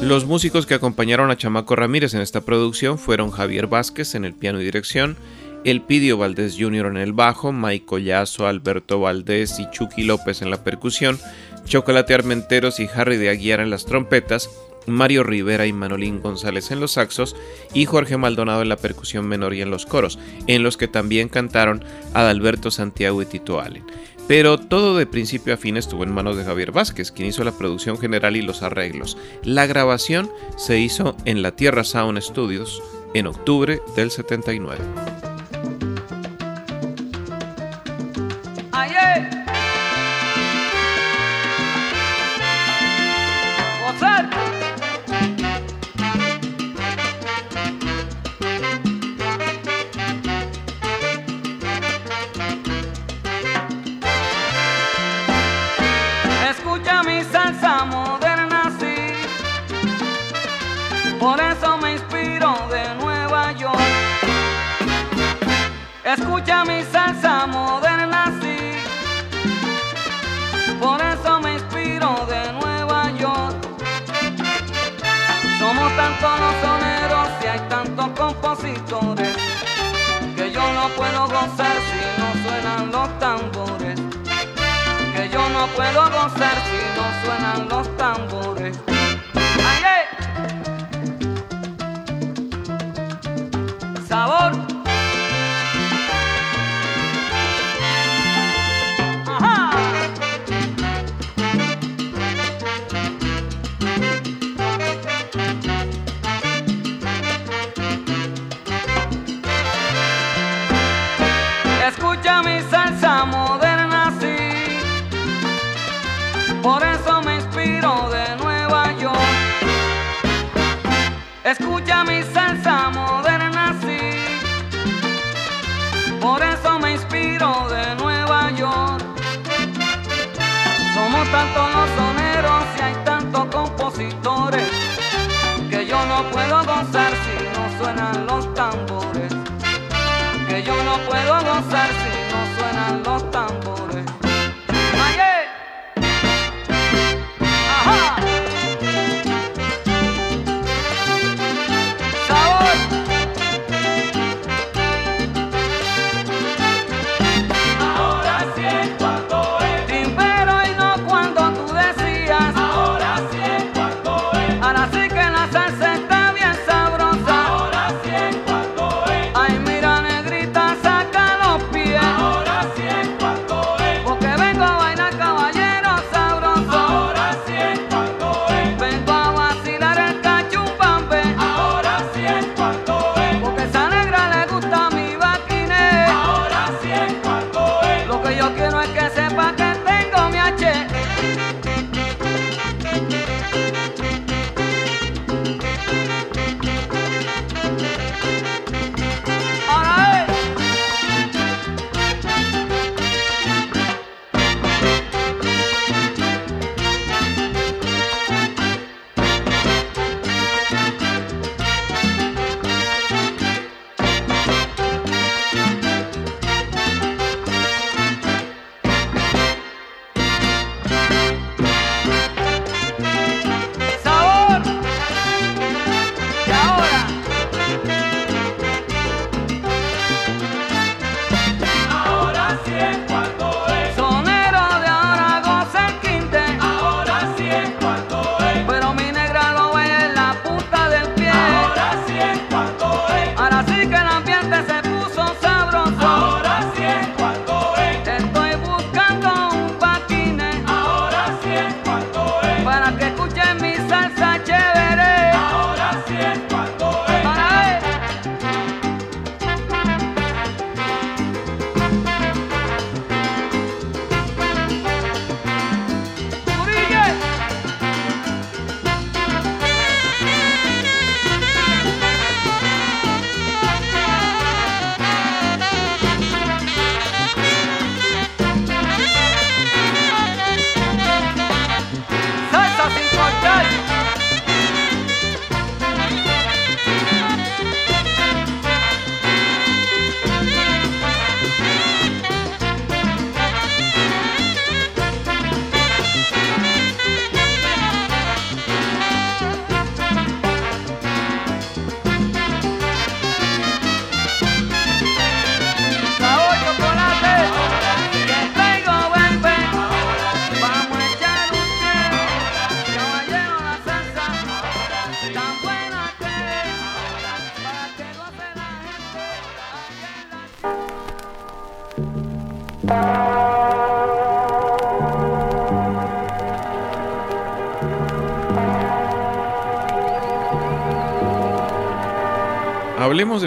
Los 0.00 0.24
músicos 0.24 0.64
que 0.64 0.72
acompañaron 0.72 1.30
a 1.30 1.36
Chamaco 1.36 1.76
Ramírez 1.76 2.14
en 2.14 2.22
esta 2.22 2.40
producción 2.40 2.96
fueron 2.96 3.30
Javier 3.30 3.66
Vázquez 3.66 4.14
en 4.14 4.24
el 4.24 4.32
piano 4.32 4.62
y 4.62 4.64
dirección, 4.64 5.18
Elpidio 5.64 6.16
Valdés 6.16 6.56
Jr. 6.58 6.86
en 6.86 6.96
el 6.96 7.12
bajo, 7.12 7.52
Mike 7.52 7.84
Collazo, 7.84 8.46
Alberto 8.46 8.98
Valdés 8.98 9.60
y 9.60 9.68
Chucky 9.68 10.04
López 10.04 10.40
en 10.40 10.50
la 10.50 10.64
percusión, 10.64 11.18
Chocolate 11.66 12.14
Armenteros 12.14 12.80
y 12.80 12.88
Harry 12.94 13.18
de 13.18 13.28
Aguiar 13.28 13.60
en 13.60 13.68
las 13.68 13.84
trompetas, 13.84 14.48
Mario 14.86 15.22
Rivera 15.22 15.66
y 15.66 15.72
Manolín 15.72 16.20
González 16.20 16.70
en 16.70 16.80
los 16.80 16.92
saxos 16.92 17.36
y 17.74 17.86
Jorge 17.86 18.16
Maldonado 18.16 18.62
en 18.62 18.68
la 18.68 18.76
percusión 18.76 19.26
menor 19.26 19.54
y 19.54 19.62
en 19.62 19.70
los 19.70 19.86
coros, 19.86 20.18
en 20.46 20.62
los 20.62 20.76
que 20.76 20.88
también 20.88 21.28
cantaron 21.28 21.84
Adalberto 22.14 22.70
Santiago 22.70 23.22
y 23.22 23.26
Tito 23.26 23.60
Allen. 23.60 23.84
Pero 24.28 24.58
todo 24.58 24.96
de 24.96 25.06
principio 25.06 25.54
a 25.54 25.56
fin 25.56 25.76
estuvo 25.76 26.04
en 26.04 26.14
manos 26.14 26.36
de 26.36 26.44
Javier 26.44 26.72
Vázquez, 26.72 27.10
quien 27.10 27.28
hizo 27.28 27.44
la 27.44 27.56
producción 27.58 27.98
general 27.98 28.36
y 28.36 28.42
los 28.42 28.62
arreglos. 28.62 29.18
La 29.42 29.66
grabación 29.66 30.30
se 30.56 30.78
hizo 30.78 31.16
en 31.24 31.42
la 31.42 31.56
Tierra 31.56 31.84
Sound 31.84 32.20
Studios 32.20 32.82
en 33.14 33.26
octubre 33.26 33.80
del 33.96 34.10
79. 34.10 35.11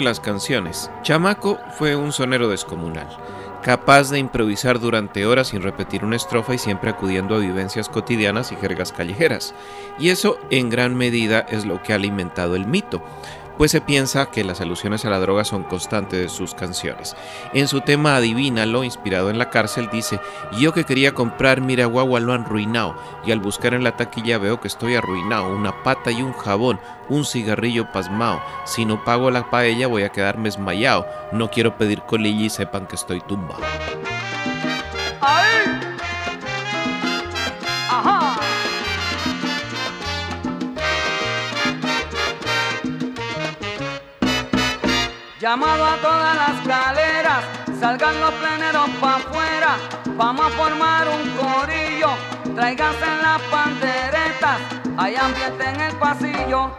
Las 0.06 0.20
canciones. 0.20 0.90
Chamaco 1.02 1.58
fue 1.76 1.96
un 1.96 2.12
sonero 2.12 2.48
descomunal, 2.48 3.08
capaz 3.62 4.10
de 4.10 4.18
improvisar 4.18 4.80
durante 4.80 5.26
horas 5.26 5.48
sin 5.48 5.60
repetir 5.60 6.04
una 6.04 6.16
estrofa 6.16 6.54
y 6.54 6.58
siempre 6.58 6.88
acudiendo 6.88 7.34
a 7.34 7.40
vivencias 7.40 7.90
cotidianas 7.90 8.52
y 8.52 8.56
jergas 8.56 8.92
callejeras. 8.92 9.54
Y 9.98 10.08
eso 10.08 10.38
en 10.50 10.70
gran 10.70 10.94
medida 10.94 11.40
es 11.40 11.66
lo 11.66 11.82
que 11.82 11.92
ha 11.92 11.96
alimentado 11.96 12.56
el 12.56 12.66
mito 12.66 13.02
pues 13.56 13.70
se 13.70 13.80
piensa 13.80 14.26
que 14.26 14.44
las 14.44 14.60
alusiones 14.60 15.04
a 15.04 15.10
la 15.10 15.18
droga 15.18 15.44
son 15.44 15.64
constantes 15.64 16.20
de 16.20 16.28
sus 16.28 16.54
canciones. 16.54 17.16
En 17.52 17.68
su 17.68 17.80
tema 17.80 18.16
Adivínalo, 18.16 18.84
inspirado 18.84 19.30
en 19.30 19.38
la 19.38 19.50
cárcel, 19.50 19.88
dice, 19.90 20.20
yo 20.58 20.72
que 20.72 20.84
quería 20.84 21.14
comprar 21.14 21.60
mira 21.60 21.86
guagua 21.86 22.20
lo 22.20 22.32
han 22.32 22.44
arruinado, 22.44 22.96
y 23.24 23.32
al 23.32 23.40
buscar 23.40 23.74
en 23.74 23.84
la 23.84 23.96
taquilla 23.96 24.38
veo 24.38 24.60
que 24.60 24.68
estoy 24.68 24.94
arruinado, 24.94 25.54
una 25.54 25.82
pata 25.82 26.10
y 26.10 26.22
un 26.22 26.32
jabón, 26.32 26.80
un 27.08 27.24
cigarrillo 27.24 27.90
pasmao, 27.92 28.42
si 28.64 28.84
no 28.84 29.04
pago 29.04 29.30
la 29.30 29.50
paella 29.50 29.86
voy 29.86 30.02
a 30.02 30.10
quedarme 30.10 30.48
esmayado, 30.48 31.06
no 31.32 31.50
quiero 31.50 31.76
pedir 31.76 32.02
colilla 32.02 32.46
y 32.46 32.50
sepan 32.50 32.86
que 32.86 32.96
estoy 32.96 33.20
tumbado. 33.20 33.62
¡Ahí! 35.20 35.85
Llamado 45.46 45.86
a 45.86 45.96
todas 45.98 46.34
las 46.34 46.66
galeras, 46.66 47.44
salgan 47.78 48.20
los 48.20 48.32
pleneros 48.32 48.90
pa' 49.00 49.14
afuera, 49.14 49.76
vamos 50.16 50.44
a 50.44 50.50
formar 50.50 51.06
un 51.06 51.30
corillo, 51.36 52.08
tráiganse 52.56 53.06
las 53.22 53.40
panderetas, 53.42 54.58
hay 54.96 55.14
ambiente 55.14 55.68
en 55.68 55.80
el 55.82 55.94
pasillo, 55.98 56.76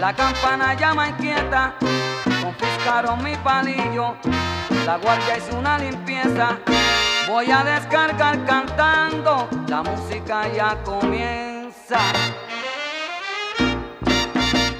la 0.00 0.12
campana 0.14 0.74
llama 0.74 1.10
inquieta, 1.10 1.76
confiscaron 2.42 3.22
mi 3.22 3.36
palillo, 3.36 4.16
la 4.84 4.96
guardia 4.96 5.38
hizo 5.38 5.56
una 5.56 5.78
limpieza, 5.78 6.58
voy 7.28 7.52
a 7.52 7.62
descargar 7.62 8.44
cantando, 8.44 9.48
la 9.68 9.84
música 9.84 10.52
ya 10.52 10.76
comienza. 10.82 12.00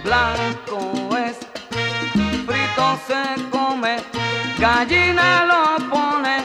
Blanco 0.02 1.01
frito 2.72 2.98
se 3.06 3.50
come, 3.50 3.96
gallina 4.58 5.44
lo 5.44 5.90
pone 5.90 6.44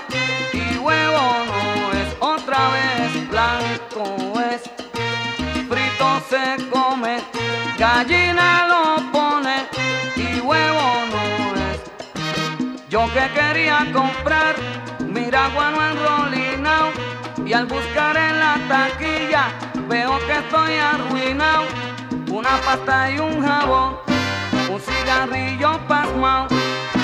y 0.53 0.77
huevo 0.77 1.21
no 1.45 1.99
es 1.99 2.15
otra 2.19 2.69
vez 2.69 3.29
blanco 3.29 4.39
es. 4.39 4.63
Frito 5.69 6.21
se 6.29 6.69
come, 6.69 7.19
gallina 7.77 8.67
lo 8.67 9.11
pone 9.11 9.67
y 10.15 10.39
huevo 10.39 10.87
no 11.11 11.55
es. 11.71 12.89
Yo 12.89 13.07
que 13.13 13.29
quería 13.33 13.85
comprar 13.93 14.55
miragua 15.05 15.71
no 15.71 15.87
enrolinao 15.89 16.91
y 17.45 17.53
al 17.53 17.65
buscar 17.65 18.17
en 18.17 18.39
la 18.39 18.57
taquilla 18.67 19.45
veo 19.87 20.19
que 20.25 20.33
estoy 20.33 20.73
arruinado. 20.75 21.65
Una 22.29 22.57
pasta 22.65 23.11
y 23.11 23.19
un 23.19 23.41
jabón 23.41 24.16
un 24.69 24.79
cigarrillo 24.79 25.79
pasmao. 25.87 26.47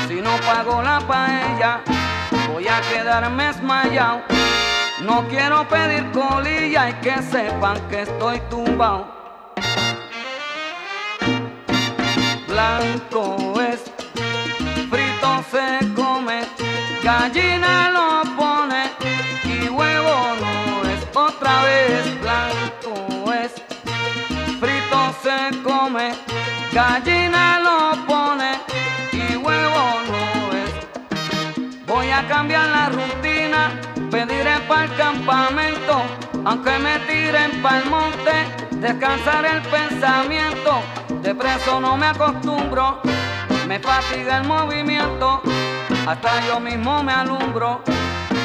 Si 0.08 0.16
no 0.22 0.36
pago 0.46 0.82
la 0.82 1.00
paella, 1.00 1.82
voy 2.52 2.68
a 2.68 2.82
quedarme 2.82 3.50
esmayado. 3.50 4.22
No 5.02 5.28
quiero 5.28 5.68
pedir 5.68 6.10
colilla 6.12 6.90
y 6.90 6.94
que 7.02 7.22
sepan 7.22 7.78
que 7.90 8.04
estoy 8.04 8.40
tumbado. 8.50 9.08
Blanco 12.48 13.60
es, 13.60 13.82
frito 14.90 15.44
se 15.52 15.94
come, 15.94 16.46
gallina 17.04 17.90
lo 17.90 18.36
pone 18.36 18.92
y 19.44 19.70
huevo 19.70 20.36
no 20.40 20.90
es 20.90 21.02
otra 21.16 21.64
vez. 21.64 22.22
Blanco 22.22 23.34
es, 23.34 23.54
frito 24.60 25.16
se 25.24 25.64
come, 25.64 26.14
gallina 26.72 27.53
cambiar 32.44 32.68
la 32.68 32.90
rutina, 32.90 33.72
pediré 34.12 34.60
para 34.68 34.84
el 34.84 34.96
campamento, 34.98 36.02
aunque 36.44 36.78
me 36.80 37.00
tiren 37.08 37.62
para 37.62 37.78
el 37.78 37.90
monte, 37.90 38.32
descansar 38.72 39.46
el 39.46 39.62
pensamiento. 39.62 40.82
De 41.22 41.34
preso 41.34 41.80
no 41.80 41.96
me 41.96 42.08
acostumbro, 42.08 43.00
me 43.66 43.80
fatiga 43.80 44.40
el 44.40 44.44
movimiento, 44.44 45.42
hasta 46.06 46.46
yo 46.46 46.60
mismo 46.60 47.02
me 47.02 47.14
alumbro. 47.14 47.82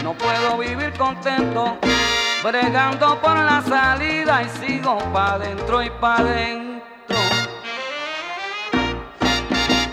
No 0.05 0.15
puedo 0.15 0.59
vivir 0.59 0.93
contento, 0.97 1.77
bregando 2.45 3.21
por 3.21 3.37
la 3.37 3.61
salida 3.63 4.45
y 4.45 4.49
sigo 4.61 4.97
pa' 5.13 5.33
adentro 5.33 5.83
y 5.83 5.91
pa' 5.91 6.19
adentro 6.19 6.69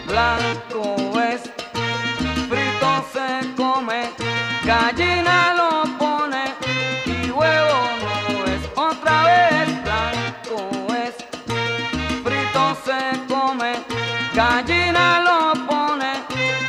blanco 0.07 1.19
es, 1.19 1.41
frito 2.47 3.05
se 3.11 3.54
come, 3.54 3.54
gallina 4.65 5.53
lo 5.53 5.97
pone 5.97 6.43
y 7.05 7.29
huevo 7.29 7.79
no 8.01 8.45
es. 8.45 8.61
Otra 8.75 9.23
vez 9.23 9.83
blanco 9.83 10.93
es, 10.93 11.15
frito 12.23 12.77
se 12.83 12.99
come, 13.27 13.73
gallina 14.33 15.19
lo 15.27 15.67
pone 15.67 16.13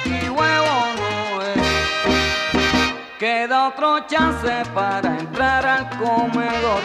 y 0.04 0.28
huevo 0.28 0.76
no 1.00 1.42
es. 1.42 1.62
Queda 3.18 3.68
otro 3.68 4.06
chance 4.06 4.62
para 4.74 5.18
entrar 5.18 5.66
al 5.66 5.88
comedor. 5.98 6.82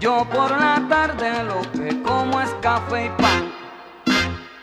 Yo 0.00 0.24
por 0.30 0.50
la 0.50 0.82
tarde 0.88 1.44
lo 1.44 1.60
que 1.72 2.02
como 2.02 2.40
es 2.40 2.50
café 2.62 3.06
y 3.06 3.10
pan. 3.22 3.52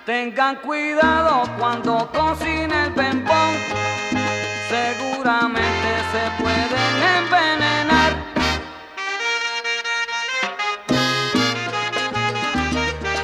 Tengan 0.05 0.55
cuidado 0.57 1.43
cuando 1.57 2.09
cocine 2.11 2.85
el 2.85 2.91
bembón. 2.91 3.84
Seguramente 4.75 5.89
se 6.11 6.43
pueden 6.43 6.93
envenenar. 7.17 8.11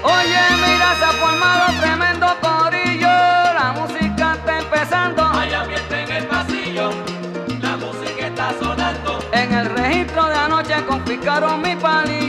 Oye, 0.02 0.44
mira, 0.64 0.96
se 0.98 1.06
ha 1.06 1.14
formado 1.24 1.66
tremendo 1.82 2.28
corillo. 2.40 3.16
La 3.60 3.74
música 3.76 4.36
está 4.36 4.60
empezando. 4.60 5.30
Hay 5.34 5.54
ambiente 5.54 6.04
en 6.04 6.12
el 6.12 6.26
pasillo, 6.28 6.92
la 7.62 7.76
música 7.76 8.28
está 8.28 8.54
sonando. 8.58 9.20
En 9.34 9.54
el 9.54 9.66
registro 9.66 10.26
de 10.28 10.36
anoche 10.36 10.86
confiscaron 10.86 11.62
mi 11.62 11.76
palillo. 11.76 12.21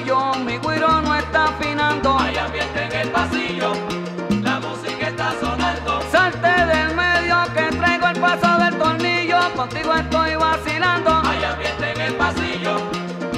Contigo 9.62 9.94
estoy 9.94 10.34
vacilando. 10.34 11.22
Hay 11.24 11.44
ambiente 11.44 11.92
en 11.92 12.00
el 12.00 12.14
pasillo, 12.14 12.78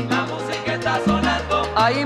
la 0.09 0.23
música 0.23 0.73
está 0.73 0.99
sonando. 1.05 1.71
Hay 1.77 2.01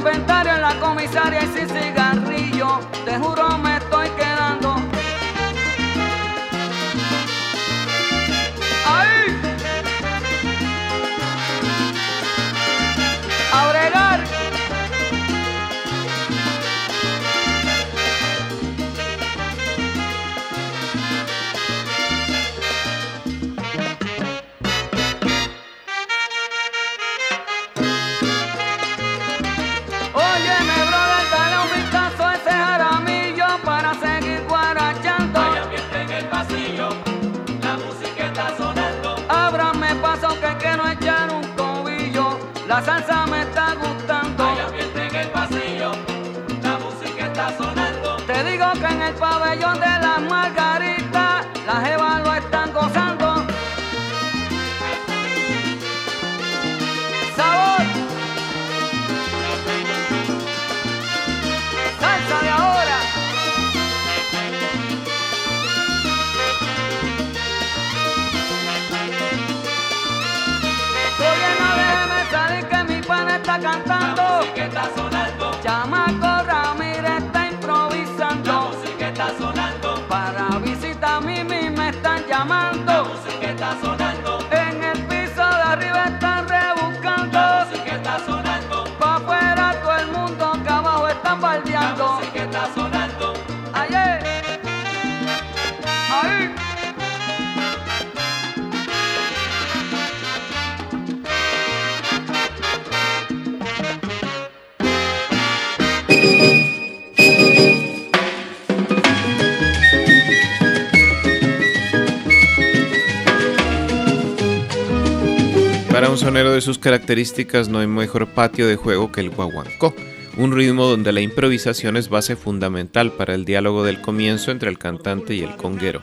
Para 115.99 116.11
un 116.11 116.17
sonero 116.17 116.53
de 116.53 116.61
sus 116.61 116.79
características 116.79 117.69
no 117.69 117.81
hay 117.81 117.89
mejor 117.89 118.29
patio 118.29 118.69
de 118.69 118.77
juego 118.77 119.11
que 119.11 119.21
el 119.21 119.31
guaguancó, 119.31 119.93
un 120.37 120.55
ritmo 120.55 120.87
donde 120.87 121.11
la 121.11 121.23
improvisación 121.23 121.97
es 121.97 122.09
base 122.09 122.37
fundamental 122.37 123.11
para 123.11 123.35
el 123.35 123.45
diálogo 123.45 123.83
del 123.83 124.01
comienzo 124.01 124.53
entre 124.53 124.71
el 124.71 124.79
cantante 124.79 125.35
y 125.35 125.41
el 125.41 125.57
conguero. 125.57 126.01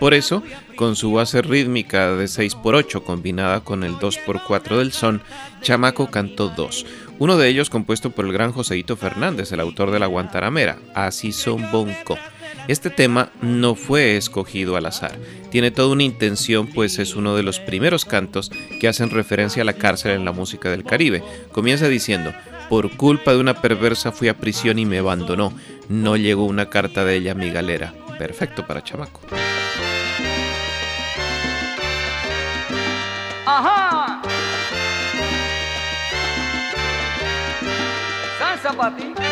Por 0.00 0.12
eso, 0.12 0.42
con 0.76 0.96
su 0.96 1.14
base 1.14 1.40
rítmica 1.40 2.12
de 2.12 2.26
6x8 2.26 3.02
combinada 3.02 3.60
con 3.60 3.84
el 3.84 3.94
2x4 3.94 4.76
del 4.76 4.92
son, 4.92 5.22
Chamaco 5.62 6.10
cantó 6.10 6.50
dos, 6.50 6.84
uno 7.18 7.38
de 7.38 7.48
ellos 7.48 7.70
compuesto 7.70 8.10
por 8.10 8.26
el 8.26 8.34
gran 8.34 8.52
Joseito 8.52 8.98
Fernández, 8.98 9.50
el 9.52 9.60
autor 9.60 9.92
de 9.92 9.98
la 9.98 10.08
Guantaramera, 10.08 10.76
Así 10.94 11.32
son 11.32 11.72
Bonco. 11.72 12.18
Este 12.68 12.90
tema 12.90 13.30
no 13.40 13.74
fue 13.74 14.18
escogido 14.18 14.76
al 14.76 14.84
azar, 14.84 15.18
tiene 15.50 15.70
toda 15.70 15.88
una 15.88 16.02
intención 16.02 16.66
pues 16.66 16.98
es 16.98 17.16
uno 17.16 17.34
de 17.34 17.42
los 17.42 17.60
primeros 17.60 18.04
cantos 18.04 18.50
que 18.78 18.88
hacen 18.88 19.08
referencia 19.08 19.62
a 19.62 19.64
la 19.64 19.72
cárcel 19.72 20.12
en 20.12 20.26
la 20.26 20.32
música 20.32 20.70
del 20.70 20.84
Caribe. 20.84 21.24
Comienza 21.50 21.88
diciendo, 21.88 22.34
por 22.68 22.94
culpa 22.98 23.32
de 23.32 23.38
una 23.38 23.62
perversa 23.62 24.12
fui 24.12 24.28
a 24.28 24.36
prisión 24.36 24.78
y 24.78 24.84
me 24.84 24.98
abandonó, 24.98 25.54
no 25.88 26.16
llegó 26.18 26.44
una 26.44 26.68
carta 26.68 27.06
de 27.06 27.16
ella 27.16 27.32
a 27.32 27.34
mi 27.34 27.50
galera. 27.50 27.94
Perfecto 28.18 28.66
para 28.66 28.84
chamaco. 28.84 29.20
Ajá. 33.46 34.20
Salsa 38.38 39.27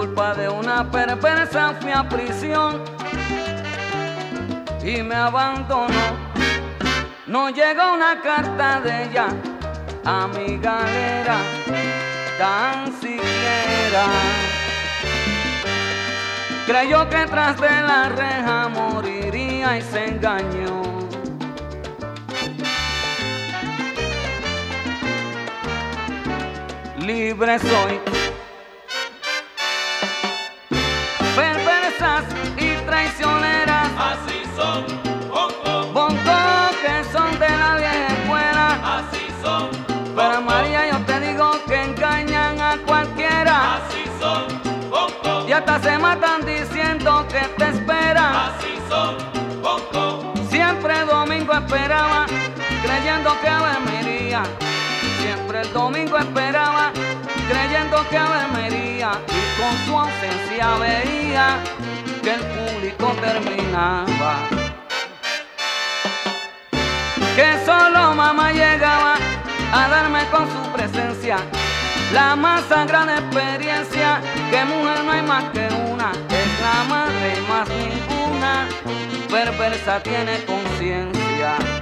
culpa 0.00 0.32
de 0.32 0.48
una 0.48 0.90
perversa 0.90 1.74
fui 1.78 1.92
a 1.92 2.08
prisión 2.08 2.82
y 4.82 5.02
me 5.02 5.14
abandonó. 5.14 6.06
No 7.26 7.50
llegó 7.50 7.92
una 7.92 8.18
carta 8.22 8.80
de 8.80 9.04
ella 9.04 9.26
a 10.06 10.26
mi 10.28 10.56
galera, 10.56 11.36
tan 12.38 12.90
siquiera. 12.98 14.06
Creyó 16.66 17.06
que 17.10 17.26
tras 17.26 17.60
de 17.60 17.82
la 17.82 18.08
reja 18.08 18.68
moriría 18.68 19.76
y 19.76 19.82
se 19.82 20.06
engañó. 20.06 20.80
Libre 26.96 27.58
soy. 27.58 28.29
El 55.60 55.70
domingo 55.74 56.16
esperaba, 56.16 56.90
creyendo 57.46 58.08
que 58.08 58.16
Abel 58.16 58.50
me 58.54 58.68
iría. 58.68 59.12
Y 59.28 59.60
con 59.60 59.76
su 59.84 59.98
ausencia 59.98 60.78
veía 60.78 61.58
que 62.22 62.32
el 62.32 62.40
público 62.40 63.12
terminaba. 63.20 64.36
Que 67.36 67.62
solo 67.66 68.14
mamá 68.14 68.52
llegaba 68.52 69.16
a 69.72 69.88
darme 69.88 70.24
con 70.30 70.48
su 70.50 70.72
presencia. 70.72 71.36
La 72.14 72.36
más 72.36 72.62
sagrada 72.64 73.18
experiencia, 73.18 74.22
que 74.50 74.64
mujer 74.64 75.04
no 75.04 75.12
hay 75.12 75.22
más 75.22 75.44
que 75.50 75.68
una, 75.92 76.10
es 76.30 76.60
la 76.62 76.84
madre 76.88 77.40
más 77.48 77.68
ninguna, 77.68 78.66
perversa 79.28 80.02
tiene 80.02 80.42
conciencia. 80.46 81.79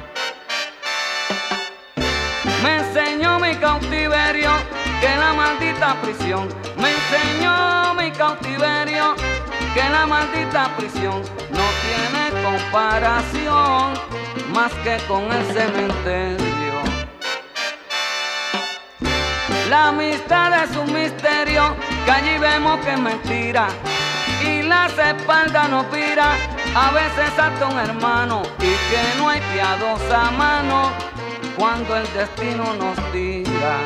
Enseñó 2.99 3.39
mi 3.39 3.55
cautiverio, 3.55 4.51
que 5.01 5.17
la 5.17 5.33
maldita 5.33 5.95
prisión. 6.03 6.49
Me 6.79 6.91
enseñó 6.91 7.95
mi 7.95 8.11
cautiverio, 8.11 9.15
que 9.73 9.89
la 9.89 10.07
maldita 10.07 10.71
prisión 10.77 11.23
no 11.51 11.67
tiene 11.85 12.43
comparación 12.43 13.95
más 14.53 14.73
que 14.83 14.99
con 15.07 15.31
el 15.33 15.45
cementerio. 15.47 16.49
La 19.71 19.89
amistad 19.89 20.65
es 20.65 20.77
un 20.77 20.93
misterio 20.93 21.77
que 22.05 22.11
allí 22.11 22.39
vemos 22.39 22.81
que 22.81 22.93
es 22.93 22.99
mentira. 22.99 23.69
Y 24.43 24.63
las 24.63 24.93
espaldas 24.99 25.69
nos 25.69 25.85
pira, 25.87 26.33
a 26.75 26.91
veces 26.93 27.39
hasta 27.39 27.67
un 27.67 27.79
hermano. 27.79 28.43
Y 28.59 28.73
que 28.91 29.19
no 29.19 29.29
hay 29.29 29.41
piadosa 29.53 30.31
mano 30.33 30.91
cuando 31.59 31.97
el 31.97 32.13
destino 32.13 32.65
nos 32.75 32.97
tira. 33.13 33.79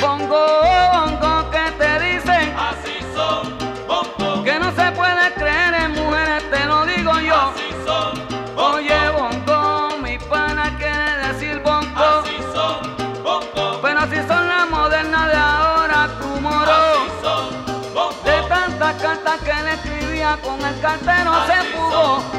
Bongo, 0.00 0.46
bongo, 0.92 1.50
que 1.50 1.70
te 1.78 1.98
dicen 2.00 2.54
así 2.56 2.98
son, 3.14 3.56
bongo, 3.88 4.44
que 4.44 4.58
no 4.58 4.70
se 4.74 4.92
puede 4.92 5.32
creer 5.34 5.74
en 5.74 5.92
mujeres, 5.92 6.50
te 6.50 6.64
lo 6.66 6.84
digo 6.86 7.18
yo. 7.20 7.34
así 7.52 7.68
son, 7.86 8.56
Oye, 8.56 8.98
bongo, 9.10 9.96
mi 10.02 10.18
pana 10.18 10.76
quiere 10.76 11.28
decir 11.28 11.60
bongo. 11.62 12.04
así 12.20 12.36
son, 12.52 13.22
bongo, 13.22 13.80
Pero 13.80 14.00
si 14.02 14.16
son 14.28 14.46
las 14.48 14.68
modernas 14.68 15.28
de 15.28 15.36
ahora, 15.36 16.08
tu 16.20 16.40
moro. 16.40 16.70
así 16.70 17.10
son, 17.22 17.94
bongo, 17.94 18.20
De 18.24 18.42
tantas 18.48 18.94
cartas 19.00 19.40
que 19.40 19.62
le 19.64 19.72
escribía 19.74 20.38
con 20.42 20.60
el 20.62 20.80
cartero 20.80 21.32
se 21.46 21.64
pudo. 21.76 22.33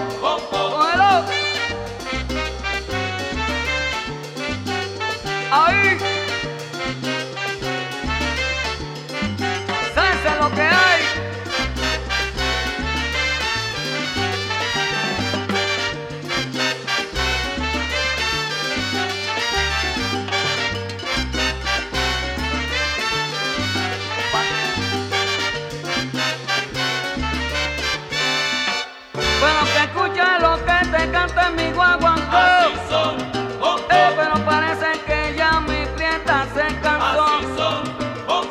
En 31.48 31.56
mi 31.56 31.72
guaguancó. 31.72 32.38
así 32.38 32.74
son, 32.90 33.18
bongo, 33.60 33.80
Eh, 33.90 34.14
pero 34.16 34.34
parece 34.46 35.00
que 35.06 35.36
ya 35.38 35.60
mi 35.62 35.86
prieta 35.96 36.46
se 36.54 36.66
cansó. 36.82 37.26
así 37.26 37.46
son, 37.58 37.84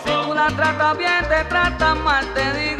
Si 0.05 0.11
tú 0.11 0.12
bongo, 0.18 0.34
la 0.34 0.47
tratas 0.49 0.97
bien, 0.99 1.28
te 1.28 1.45
tratan 1.45 2.03
mal, 2.03 2.24
te 2.34 2.53
digo 2.55 2.74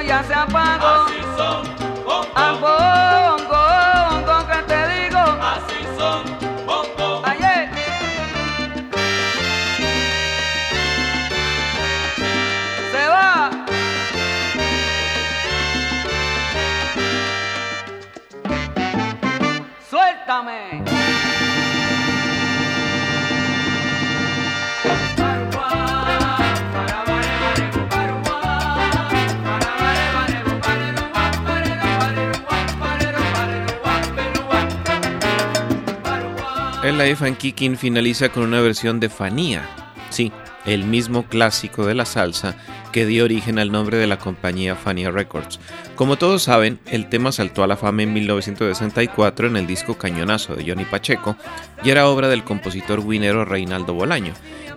ya 0.00 0.22
se 0.24 0.34
apagó. 0.34 0.86
Así 1.06 1.20
son, 1.36 1.62
bongo, 2.04 2.26
Ah, 2.34 2.54
Life 36.98 37.26
and 37.26 37.38
Kicking 37.38 37.76
finaliza 37.76 38.28
con 38.28 38.42
una 38.42 38.60
versión 38.60 39.00
de 39.00 39.08
Fanía. 39.08 39.66
Sí, 40.10 40.30
el 40.66 40.84
mismo 40.84 41.24
clásico 41.24 41.86
de 41.86 41.94
la 41.94 42.04
salsa 42.04 42.54
que 42.92 43.06
dio 43.06 43.24
origen 43.24 43.58
al 43.58 43.72
nombre 43.72 43.96
de 43.96 44.06
la 44.06 44.18
compañía 44.18 44.76
Fania 44.76 45.10
Records. 45.10 45.58
Como 45.96 46.18
todos 46.18 46.42
saben, 46.42 46.78
el 46.86 47.08
tema 47.08 47.32
saltó 47.32 47.64
a 47.64 47.66
la 47.66 47.76
fama 47.76 48.02
en 48.02 48.12
1964 48.12 49.46
en 49.46 49.56
el 49.56 49.66
disco 49.66 49.96
Cañonazo 49.96 50.54
de 50.54 50.68
Johnny 50.68 50.84
Pacheco 50.84 51.36
y 51.82 51.90
era 51.90 52.08
obra 52.08 52.28
del 52.28 52.44
compositor 52.44 53.00
winero 53.00 53.44
Reinaldo 53.44 53.94
Bolaño. 53.94 54.34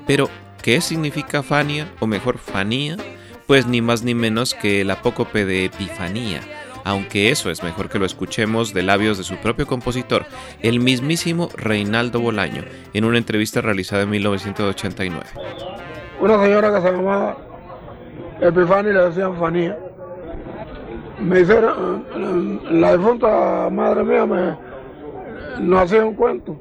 Pero, 0.07 0.29
¿qué 0.61 0.79
significa 0.81 1.43
Fania 1.43 1.91
o 1.99 2.07
mejor 2.07 2.37
Fanía? 2.37 2.97
Pues 3.45 3.67
ni 3.67 3.81
más 3.81 4.03
ni 4.03 4.15
menos 4.15 4.53
que 4.53 4.81
el 4.81 4.89
apócope 4.89 5.45
de 5.45 5.65
Epifanía, 5.65 6.41
aunque 6.85 7.31
eso 7.31 7.49
es 7.49 7.63
mejor 7.63 7.89
que 7.89 7.99
lo 7.99 8.05
escuchemos 8.05 8.73
de 8.73 8.83
labios 8.83 9.17
de 9.17 9.23
su 9.23 9.35
propio 9.37 9.65
compositor, 9.67 10.25
el 10.61 10.79
mismísimo 10.79 11.49
Reinaldo 11.57 12.21
Bolaño, 12.21 12.63
en 12.93 13.03
una 13.03 13.17
entrevista 13.17 13.59
realizada 13.59 14.03
en 14.03 14.11
1989. 14.11 15.25
una 16.21 16.41
señora 16.41 16.73
que 16.73 16.81
se 16.81 16.91
llamaba 16.93 17.37
Epifania 18.39 18.91
y 18.91 18.93
le 18.93 19.03
decían 19.05 19.35
Fanía. 19.37 19.77
Me 21.19 21.41
hicieron, 21.41 22.61
la 22.69 22.95
difunta 22.95 23.69
madre 23.71 24.03
mía 24.03 24.25
me 24.25 24.55
nos 25.59 25.83
hacía 25.83 26.05
un 26.05 26.13
cuento 26.13 26.59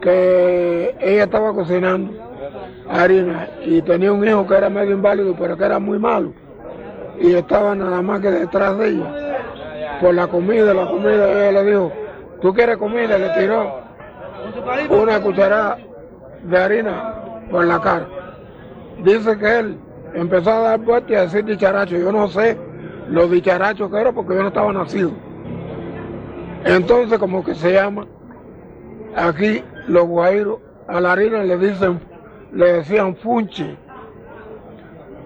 que 0.00 0.94
ella 1.00 1.24
estaba 1.24 1.54
cocinando 1.54 2.12
harina 2.90 3.48
y 3.64 3.80
tenía 3.82 4.12
un 4.12 4.26
hijo 4.26 4.46
que 4.46 4.54
era 4.54 4.68
medio 4.68 4.92
inválido 4.92 5.34
pero 5.38 5.56
que 5.56 5.64
era 5.64 5.78
muy 5.78 5.98
malo 5.98 6.32
y 7.20 7.32
estaba 7.32 7.74
nada 7.74 8.02
más 8.02 8.20
que 8.20 8.30
detrás 8.30 8.76
de 8.78 8.88
ella 8.88 9.33
por 10.00 10.14
la 10.14 10.26
comida, 10.26 10.74
la 10.74 10.86
comida 10.86 11.48
ella 11.48 11.62
le 11.62 11.70
dijo, 11.70 11.92
¿tú 12.40 12.54
quieres 12.54 12.76
comida? 12.76 13.18
Le 13.18 13.30
tiró 13.30 13.80
una 14.90 15.20
cucharada 15.20 15.78
de 16.42 16.58
harina 16.58 17.14
por 17.50 17.64
la 17.64 17.80
cara 17.80 18.06
dice 19.02 19.36
que 19.38 19.58
él 19.58 19.78
empezó 20.14 20.50
a 20.50 20.60
dar 20.60 20.80
vueltas 20.80 21.10
y 21.10 21.14
a 21.14 21.20
decir 21.22 21.44
dicharacho. 21.44 21.96
Yo 21.96 22.12
no 22.12 22.28
sé 22.28 22.56
los 23.08 23.30
dicharachos 23.30 23.90
que 23.90 24.00
era 24.00 24.12
porque 24.12 24.34
yo 24.34 24.42
no 24.42 24.48
estaba 24.48 24.72
nacido. 24.72 25.12
Entonces, 26.64 27.18
como 27.18 27.44
que 27.44 27.54
se 27.54 27.72
llama, 27.72 28.06
aquí 29.14 29.62
los 29.86 30.06
guairos 30.06 30.58
a 30.88 31.00
la 31.00 31.12
harina 31.12 31.42
le 31.42 31.58
dicen, 31.58 32.00
le 32.52 32.72
decían 32.72 33.16
funche. 33.16 33.76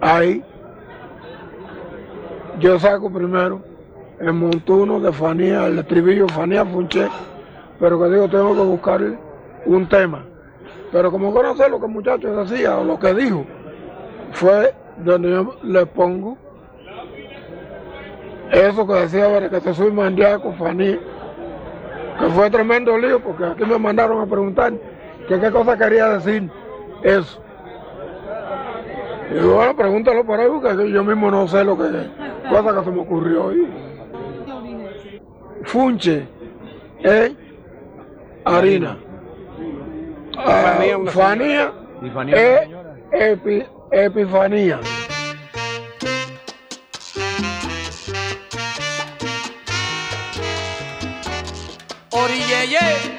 Ahí 0.01 0.43
yo 2.59 2.79
saco 2.79 3.11
primero 3.11 3.61
el 4.19 4.33
montuno 4.33 4.99
de 4.99 5.11
Fanía, 5.11 5.67
el 5.67 5.79
estribillo 5.79 6.27
Fanía 6.27 6.65
Funche, 6.65 7.07
pero 7.79 7.99
que 7.99 8.09
digo, 8.09 8.27
tengo 8.27 8.53
que 8.53 8.61
buscar 8.61 9.01
un 9.65 9.87
tema. 9.87 10.25
Pero 10.91 11.11
como 11.11 11.33
que 11.33 11.43
no 11.43 11.55
sé 11.55 11.69
lo 11.69 11.79
que 11.79 11.85
el 11.85 11.91
muchacho 11.91 12.35
decía 12.35 12.77
o 12.77 12.83
lo 12.83 12.99
que 12.99 13.13
dijo, 13.13 13.45
fue 14.31 14.73
donde 14.97 15.31
yo 15.31 15.55
le 15.63 15.85
pongo 15.85 16.37
eso 18.51 18.85
que 18.87 18.93
decía 18.93 19.27
ver 19.27 19.49
que 19.49 19.61
te 19.61 19.73
soy 19.73 19.91
mandiaco, 19.91 20.53
Fanía, 20.53 20.99
que 22.19 22.25
fue 22.29 22.49
tremendo 22.49 22.97
lío 22.97 23.19
porque 23.19 23.45
aquí 23.45 23.63
me 23.63 23.77
mandaron 23.77 24.21
a 24.21 24.25
preguntar 24.25 24.73
que 25.27 25.39
qué 25.39 25.51
cosa 25.51 25.77
quería 25.77 26.09
decir 26.09 26.49
eso. 27.03 27.41
Y 29.31 29.39
bueno, 29.45 29.75
pregúntalo 29.75 30.25
por 30.25 30.39
ahí 30.39 30.47
porque 30.49 30.91
yo 30.91 31.03
mismo 31.03 31.29
no 31.29 31.47
sé 31.47 31.63
lo 31.63 31.77
que 31.77 32.09
cosa 32.49 32.75
que 32.75 32.83
se 32.83 32.91
me 32.91 33.01
ocurrió 33.01 33.45
hoy. 33.45 33.88
Funche, 35.69 36.27
¿eh? 37.03 37.35
harina. 38.43 38.97
Ah, 40.35 40.79
Fanía, 41.13 41.71
eh, 42.33 42.67
epi- 43.11 43.67
epifanía. 43.91 44.79
Orilleye. 52.11 53.18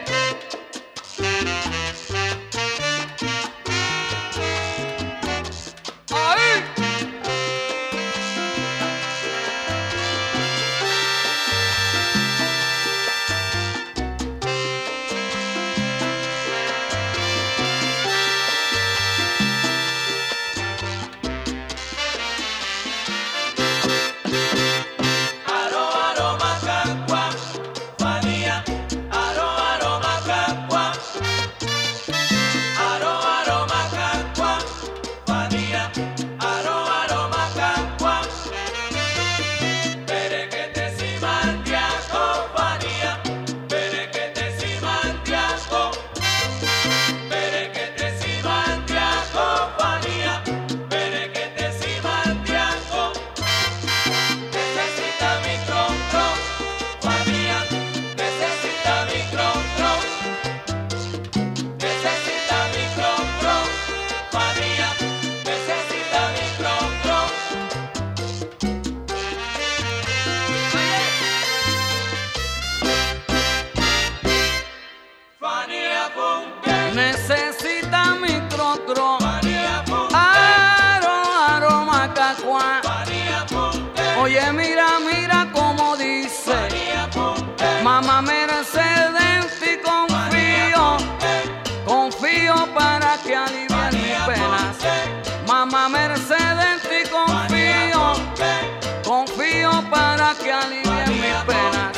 Que 100.50 100.54
alivie 100.54 101.06
mis 101.06 101.36
penas. 101.46 101.92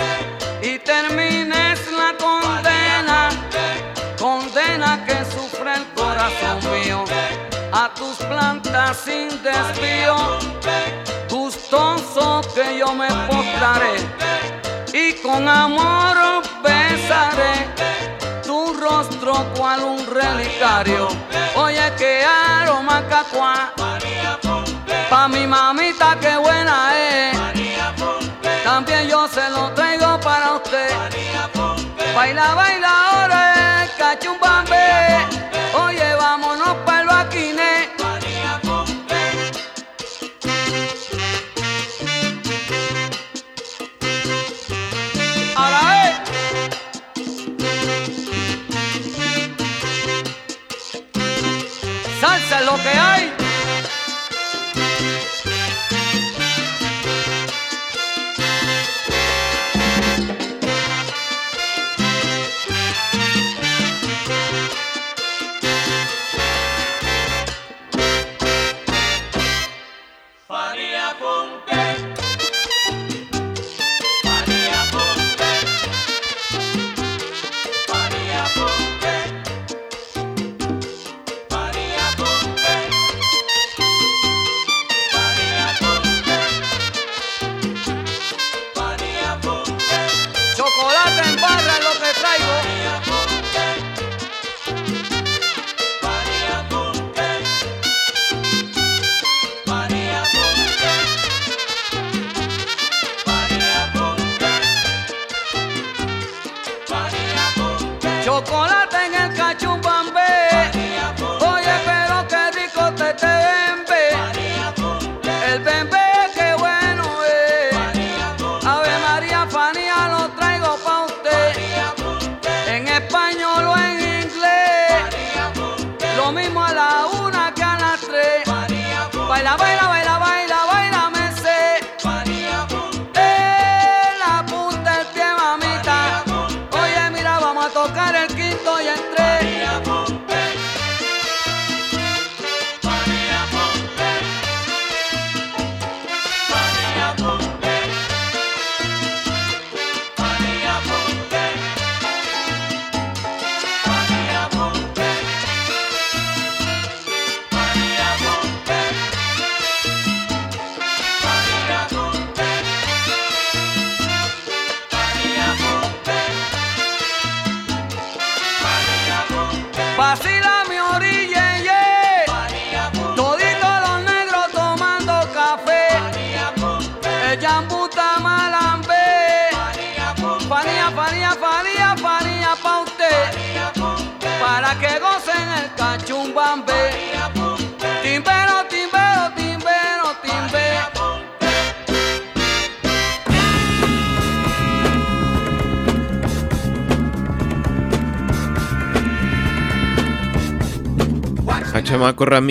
Y 0.62 0.78
termines 0.78 1.78
la 2.00 2.10
condena. 2.24 3.30
Condena 4.18 5.04
que 5.06 5.18
sufre 5.24 5.74
el 5.74 5.86
corazón 5.94 6.58
mío. 6.72 7.04
A 7.72 7.88
tus 7.94 8.16
plantas 8.30 8.98
sin 9.04 9.28
desvío. 9.42 10.16
Gustoso 11.30 12.42
que 12.54 12.78
yo 12.78 12.92
me 12.94 13.08
postraré. 13.26 13.94
Y 14.92 15.14
con 15.22 15.48
amor 15.48 16.42
besaré 16.62 17.54
tu 18.42 18.74
rostro 18.74 19.32
cual 19.56 19.80
un 19.82 20.06
relicario. 20.06 21.08
Oye, 21.54 21.86
que 21.96 22.22
aroma 22.24 23.02
cacua. 23.08 23.72
Pa' 25.08 25.28
mi 25.28 25.46
mamita 25.46 26.18
qué 26.20 26.36
buena 26.36 26.76
es. 26.98 27.01
Baila, 32.22 32.54
baila 32.54 33.01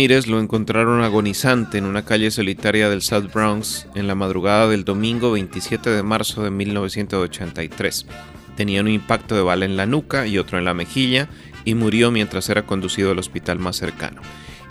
Ramírez 0.02 0.26
lo 0.26 0.39
encontraron 0.39 1.04
agonizante 1.04 1.78
en 1.78 1.86
una 1.86 2.04
calle 2.04 2.32
solitaria 2.32 2.89
del 2.89 3.04
South 3.04 3.32
Bronx 3.32 3.86
en 3.93 4.08
la 4.08 4.16
madrugada 4.16 4.68
del 4.68 4.84
domingo 4.84 5.34
27 5.34 5.91
de 5.91 6.02
marzo 6.02 6.41
de 6.41 6.49
1983. 6.49 8.08
Tenía 8.58 8.82
un 8.82 8.88
impacto 8.88 9.36
de 9.36 9.43
bala 9.43 9.66
en 9.66 9.78
la 9.78 9.86
nuca 9.86 10.26
y 10.26 10.39
otro 10.39 10.58
en 10.58 10.66
la 10.66 10.74
mejilla 10.74 11.30
y 11.66 11.76
murió 11.76 12.10
mientras 12.10 12.49
era 12.49 12.66
conducido 12.66 13.12
al 13.12 13.20
hospital 13.20 13.60
más 13.60 13.76
cercano. 13.76 14.22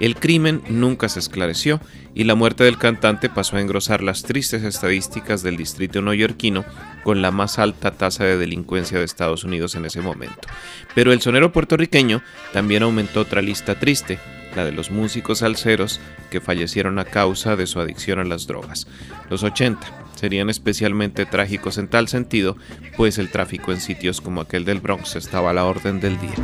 El 0.00 0.16
crimen 0.16 0.62
nunca 0.68 1.08
se 1.08 1.20
esclareció 1.20 1.80
y 2.12 2.24
la 2.24 2.34
muerte 2.34 2.64
del 2.64 2.76
cantante 2.76 3.28
pasó 3.28 3.56
a 3.56 3.60
engrosar 3.60 4.02
las 4.02 4.24
tristes 4.24 4.64
estadísticas 4.64 5.44
del 5.44 5.56
distrito 5.56 6.02
neoyorquino 6.02 6.64
con 7.04 7.22
la 7.22 7.30
más 7.30 7.60
alta 7.60 7.92
tasa 7.92 8.24
de 8.24 8.36
delincuencia 8.36 8.98
de 8.98 9.04
Estados 9.04 9.44
Unidos 9.44 9.76
en 9.76 9.84
ese 9.84 10.00
momento. 10.00 10.48
Pero 10.96 11.12
el 11.12 11.20
sonero 11.20 11.52
puertorriqueño 11.52 12.20
también 12.52 12.82
aumentó 12.82 13.20
otra 13.20 13.42
lista 13.42 13.78
triste, 13.78 14.18
la 14.54 14.64
de 14.64 14.72
los 14.72 14.90
músicos 14.90 15.38
salseros 15.38 16.00
que 16.30 16.40
fallecieron 16.40 16.98
a 16.98 17.04
causa 17.04 17.56
de 17.56 17.66
su 17.66 17.80
adicción 17.80 18.18
a 18.18 18.24
las 18.24 18.46
drogas. 18.46 18.86
Los 19.28 19.42
80 19.42 19.86
serían 20.14 20.50
especialmente 20.50 21.26
trágicos 21.26 21.78
en 21.78 21.88
tal 21.88 22.08
sentido, 22.08 22.56
pues 22.96 23.18
el 23.18 23.30
tráfico 23.30 23.72
en 23.72 23.80
sitios 23.80 24.20
como 24.20 24.40
aquel 24.40 24.64
del 24.64 24.80
Bronx 24.80 25.16
estaba 25.16 25.50
a 25.50 25.54
la 25.54 25.64
orden 25.64 26.00
del 26.00 26.20
día. 26.20 26.34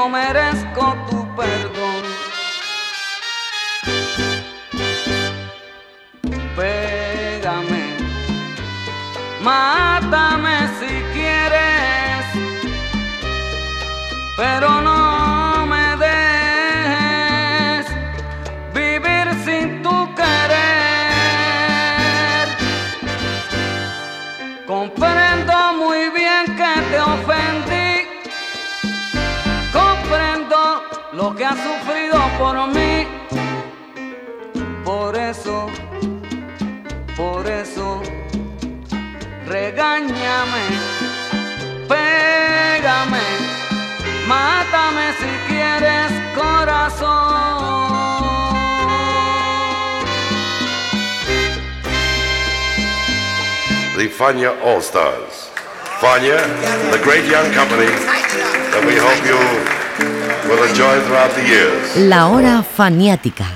No 0.00 0.08
merezco 0.08 0.96
tu 1.10 1.28
perdón. 1.36 1.79
Por 32.40 32.56
mí, 32.68 33.06
por 34.82 35.14
eso, 35.14 35.66
por 37.14 37.46
eso, 37.46 38.00
regáñame, 39.46 40.64
pégame, 41.86 43.26
mátame 44.26 45.12
si 45.20 45.32
quieres 45.48 46.10
corazón. 46.34 47.30
The 53.98 54.08
Fania 54.08 54.52
All 54.64 54.80
Stars. 54.80 55.50
Fania, 56.00 56.38
the 56.90 56.98
great 57.04 57.26
young 57.26 57.52
company 57.52 57.92
that 58.72 58.82
we 58.86 58.96
hope 58.96 59.22
you 59.28 59.69
La 62.08 62.26
hora 62.26 62.64
faniática. 62.64 63.46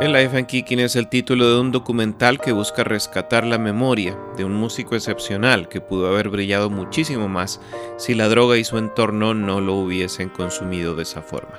El 0.00 0.12
Life 0.12 0.36
and 0.36 0.46
Kicking 0.46 0.80
es 0.80 0.96
el 0.96 1.08
título 1.08 1.48
de 1.48 1.60
un 1.60 1.70
documental 1.70 2.38
que 2.38 2.52
busca 2.52 2.82
rescatar 2.84 3.46
la 3.46 3.56
memoria 3.56 4.18
de 4.36 4.44
un 4.44 4.52
músico 4.52 4.96
excepcional 4.96 5.68
que 5.68 5.80
pudo 5.80 6.08
haber 6.08 6.28
brillado 6.28 6.68
muchísimo 6.68 7.28
más 7.28 7.60
si 7.96 8.14
la 8.14 8.28
droga 8.28 8.58
y 8.58 8.64
su 8.64 8.76
entorno 8.76 9.32
no 9.32 9.60
lo 9.60 9.76
hubiesen 9.76 10.28
consumido 10.28 10.94
de 10.94 11.04
esa 11.04 11.22
forma. 11.22 11.54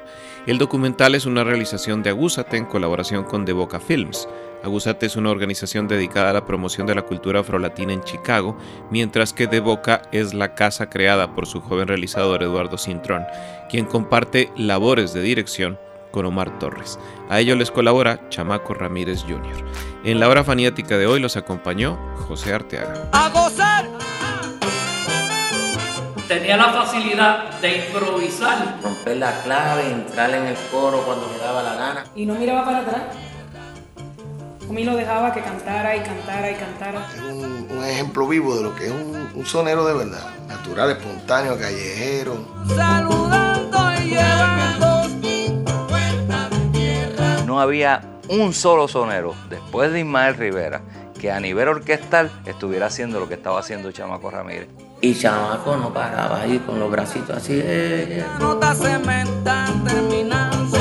El 0.45 0.59
documental 0.59 1.15
es 1.15 1.25
una 1.25 1.43
realización 1.43 2.03
de 2.03 2.11
Agúzate 2.11 2.55
en 2.57 2.65
colaboración 2.65 3.23
con 3.23 3.45
The 3.45 3.53
Boca 3.53 3.79
Films. 3.79 4.29
Agúzate 4.63 5.07
es 5.07 5.15
una 5.15 5.31
organización 5.31 5.87
dedicada 5.87 6.29
a 6.29 6.33
la 6.33 6.45
promoción 6.45 6.85
de 6.85 6.93
la 6.93 7.01
cultura 7.01 7.39
afrolatina 7.39 7.93
en 7.93 8.03
Chicago, 8.03 8.55
mientras 8.91 9.33
que 9.33 9.47
The 9.47 9.59
Boca 9.59 10.03
es 10.11 10.35
la 10.35 10.53
casa 10.53 10.87
creada 10.87 11.33
por 11.33 11.47
su 11.47 11.61
joven 11.61 11.87
realizador 11.87 12.43
Eduardo 12.43 12.77
Cintrón, 12.77 13.25
quien 13.69 13.85
comparte 13.85 14.51
labores 14.55 15.13
de 15.13 15.21
dirección 15.21 15.79
con 16.11 16.27
Omar 16.27 16.59
Torres. 16.59 16.99
A 17.27 17.39
ello 17.39 17.55
les 17.55 17.71
colabora 17.71 18.29
Chamaco 18.29 18.75
Ramírez 18.75 19.23
Jr. 19.23 19.65
En 20.03 20.19
la 20.19 20.29
hora 20.29 20.43
faniática 20.43 20.95
de 20.97 21.07
hoy 21.07 21.19
los 21.19 21.37
acompañó 21.37 21.97
José 22.27 22.53
Arteaga. 22.53 23.09
A 23.13 23.29
gozar. 23.29 23.89
Tenía 26.27 26.57
la 26.57 26.73
facilidad 26.73 27.59
de 27.61 27.85
improvisar. 27.85 28.77
romper 28.81 29.17
la 29.17 29.41
clave, 29.43 29.91
entrar 29.91 30.31
en 30.31 30.45
el 30.45 30.55
coro 30.71 31.03
cuando 31.05 31.27
me 31.29 31.37
daba 31.37 31.61
la 31.61 31.75
gana. 31.75 32.03
y 32.15 32.25
no 32.25 32.33
miraba 32.35 32.65
para 32.65 32.79
atrás. 32.79 33.01
A 34.67 34.73
mí 34.73 34.83
lo 34.83 34.95
dejaba 34.95 35.31
que 35.31 35.41
cantara 35.41 35.95
y 35.95 35.99
cantara 35.99 36.49
y 36.49 36.55
cantara. 36.55 37.05
Es 37.15 37.21
un, 37.21 37.67
un 37.69 37.85
ejemplo 37.85 38.27
vivo 38.27 38.55
de 38.55 38.63
lo 38.63 38.73
que 38.75 38.87
es 38.87 38.91
un, 38.91 39.29
un 39.35 39.45
sonero 39.45 39.85
de 39.85 39.93
verdad. 39.93 40.27
Natural, 40.47 40.89
espontáneo, 40.89 41.59
callejero. 41.59 42.37
Saludando 42.75 43.77
y 44.03 44.09
llevando. 44.09 45.03
No 47.45 47.61
había 47.61 48.01
un 48.27 48.53
solo 48.53 48.87
sonero 48.87 49.35
después 49.49 49.91
de 49.91 49.99
Ismael 49.99 50.35
Rivera 50.35 50.81
que 51.21 51.31
a 51.31 51.39
nivel 51.39 51.67
orquestal 51.67 52.31
estuviera 52.45 52.87
haciendo 52.87 53.19
lo 53.19 53.27
que 53.29 53.35
estaba 53.35 53.59
haciendo 53.59 53.91
Chamaco 53.91 54.31
Ramírez. 54.31 54.67
Y 55.01 55.13
chamaco 55.17 55.75
no 55.77 55.93
paraba 55.93 56.41
ahí 56.41 56.57
con 56.59 56.79
los 56.79 56.89
bracitos 56.89 57.37
así. 57.37 57.53
eh, 57.53 58.19
eh. 58.19 58.25
Terminando. 59.87 60.77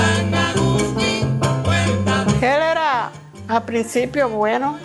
Él 2.40 2.62
era 2.62 3.10
al 3.48 3.62
principio 3.64 4.28
bueno. 4.28 4.78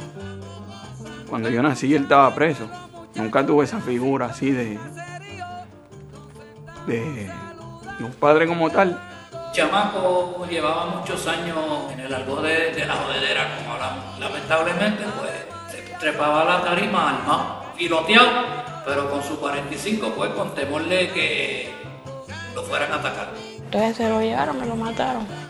Cuando 1.30 1.50
yo 1.50 1.62
nací, 1.62 1.94
él 1.94 2.04
estaba 2.04 2.34
preso. 2.34 2.68
Nunca 3.16 3.46
tuve 3.46 3.66
esa 3.66 3.80
figura 3.80 4.28
así 4.28 4.52
de. 4.52 4.80
de. 6.88 7.32
de 7.98 8.04
un 8.04 8.12
padre 8.20 8.48
como 8.48 8.70
tal. 8.70 9.00
Chamaco 9.54 10.46
llevaba 10.50 10.86
muchos 10.88 11.26
años 11.28 11.58
en 11.92 12.00
el 12.02 12.14
algo 12.14 12.42
de, 12.42 12.72
de 12.72 12.86
la 12.86 12.96
jodedera, 12.96 13.58
como 13.58 13.74
hablamos. 13.74 14.20
Lamentablemente, 14.20 15.04
pues, 15.20 15.32
se 15.72 15.82
trepaba 16.00 16.42
a 16.42 16.46
la 16.46 16.62
tarima 16.64 17.10
armado, 17.10 17.64
filoteado, 17.76 18.79
pero 18.86 19.10
con 19.10 19.24
su 19.24 19.40
45, 19.40 20.14
pues, 20.16 20.32
con 20.32 20.54
que 21.14 21.72
lo 22.56 22.64
fueran 22.64 22.92
a 22.92 22.96
atacar. 22.96 23.30
Entonces 23.58 23.98
se 23.98 24.10
lo 24.10 24.22
llevaron, 24.22 24.60
me 24.60 24.66
lo 24.66 24.76
mataron. 24.76 25.49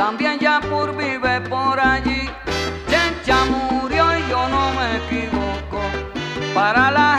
También 0.00 0.38
Yapur 0.38 0.96
vive 0.96 1.42
por 1.42 1.78
allí. 1.78 2.22
Chencha 2.88 3.44
murió 3.44 4.18
y 4.18 4.30
yo 4.30 4.48
no 4.48 4.72
me 4.72 4.96
equivoco, 4.96 5.82
para 6.54 6.90
la 6.90 7.09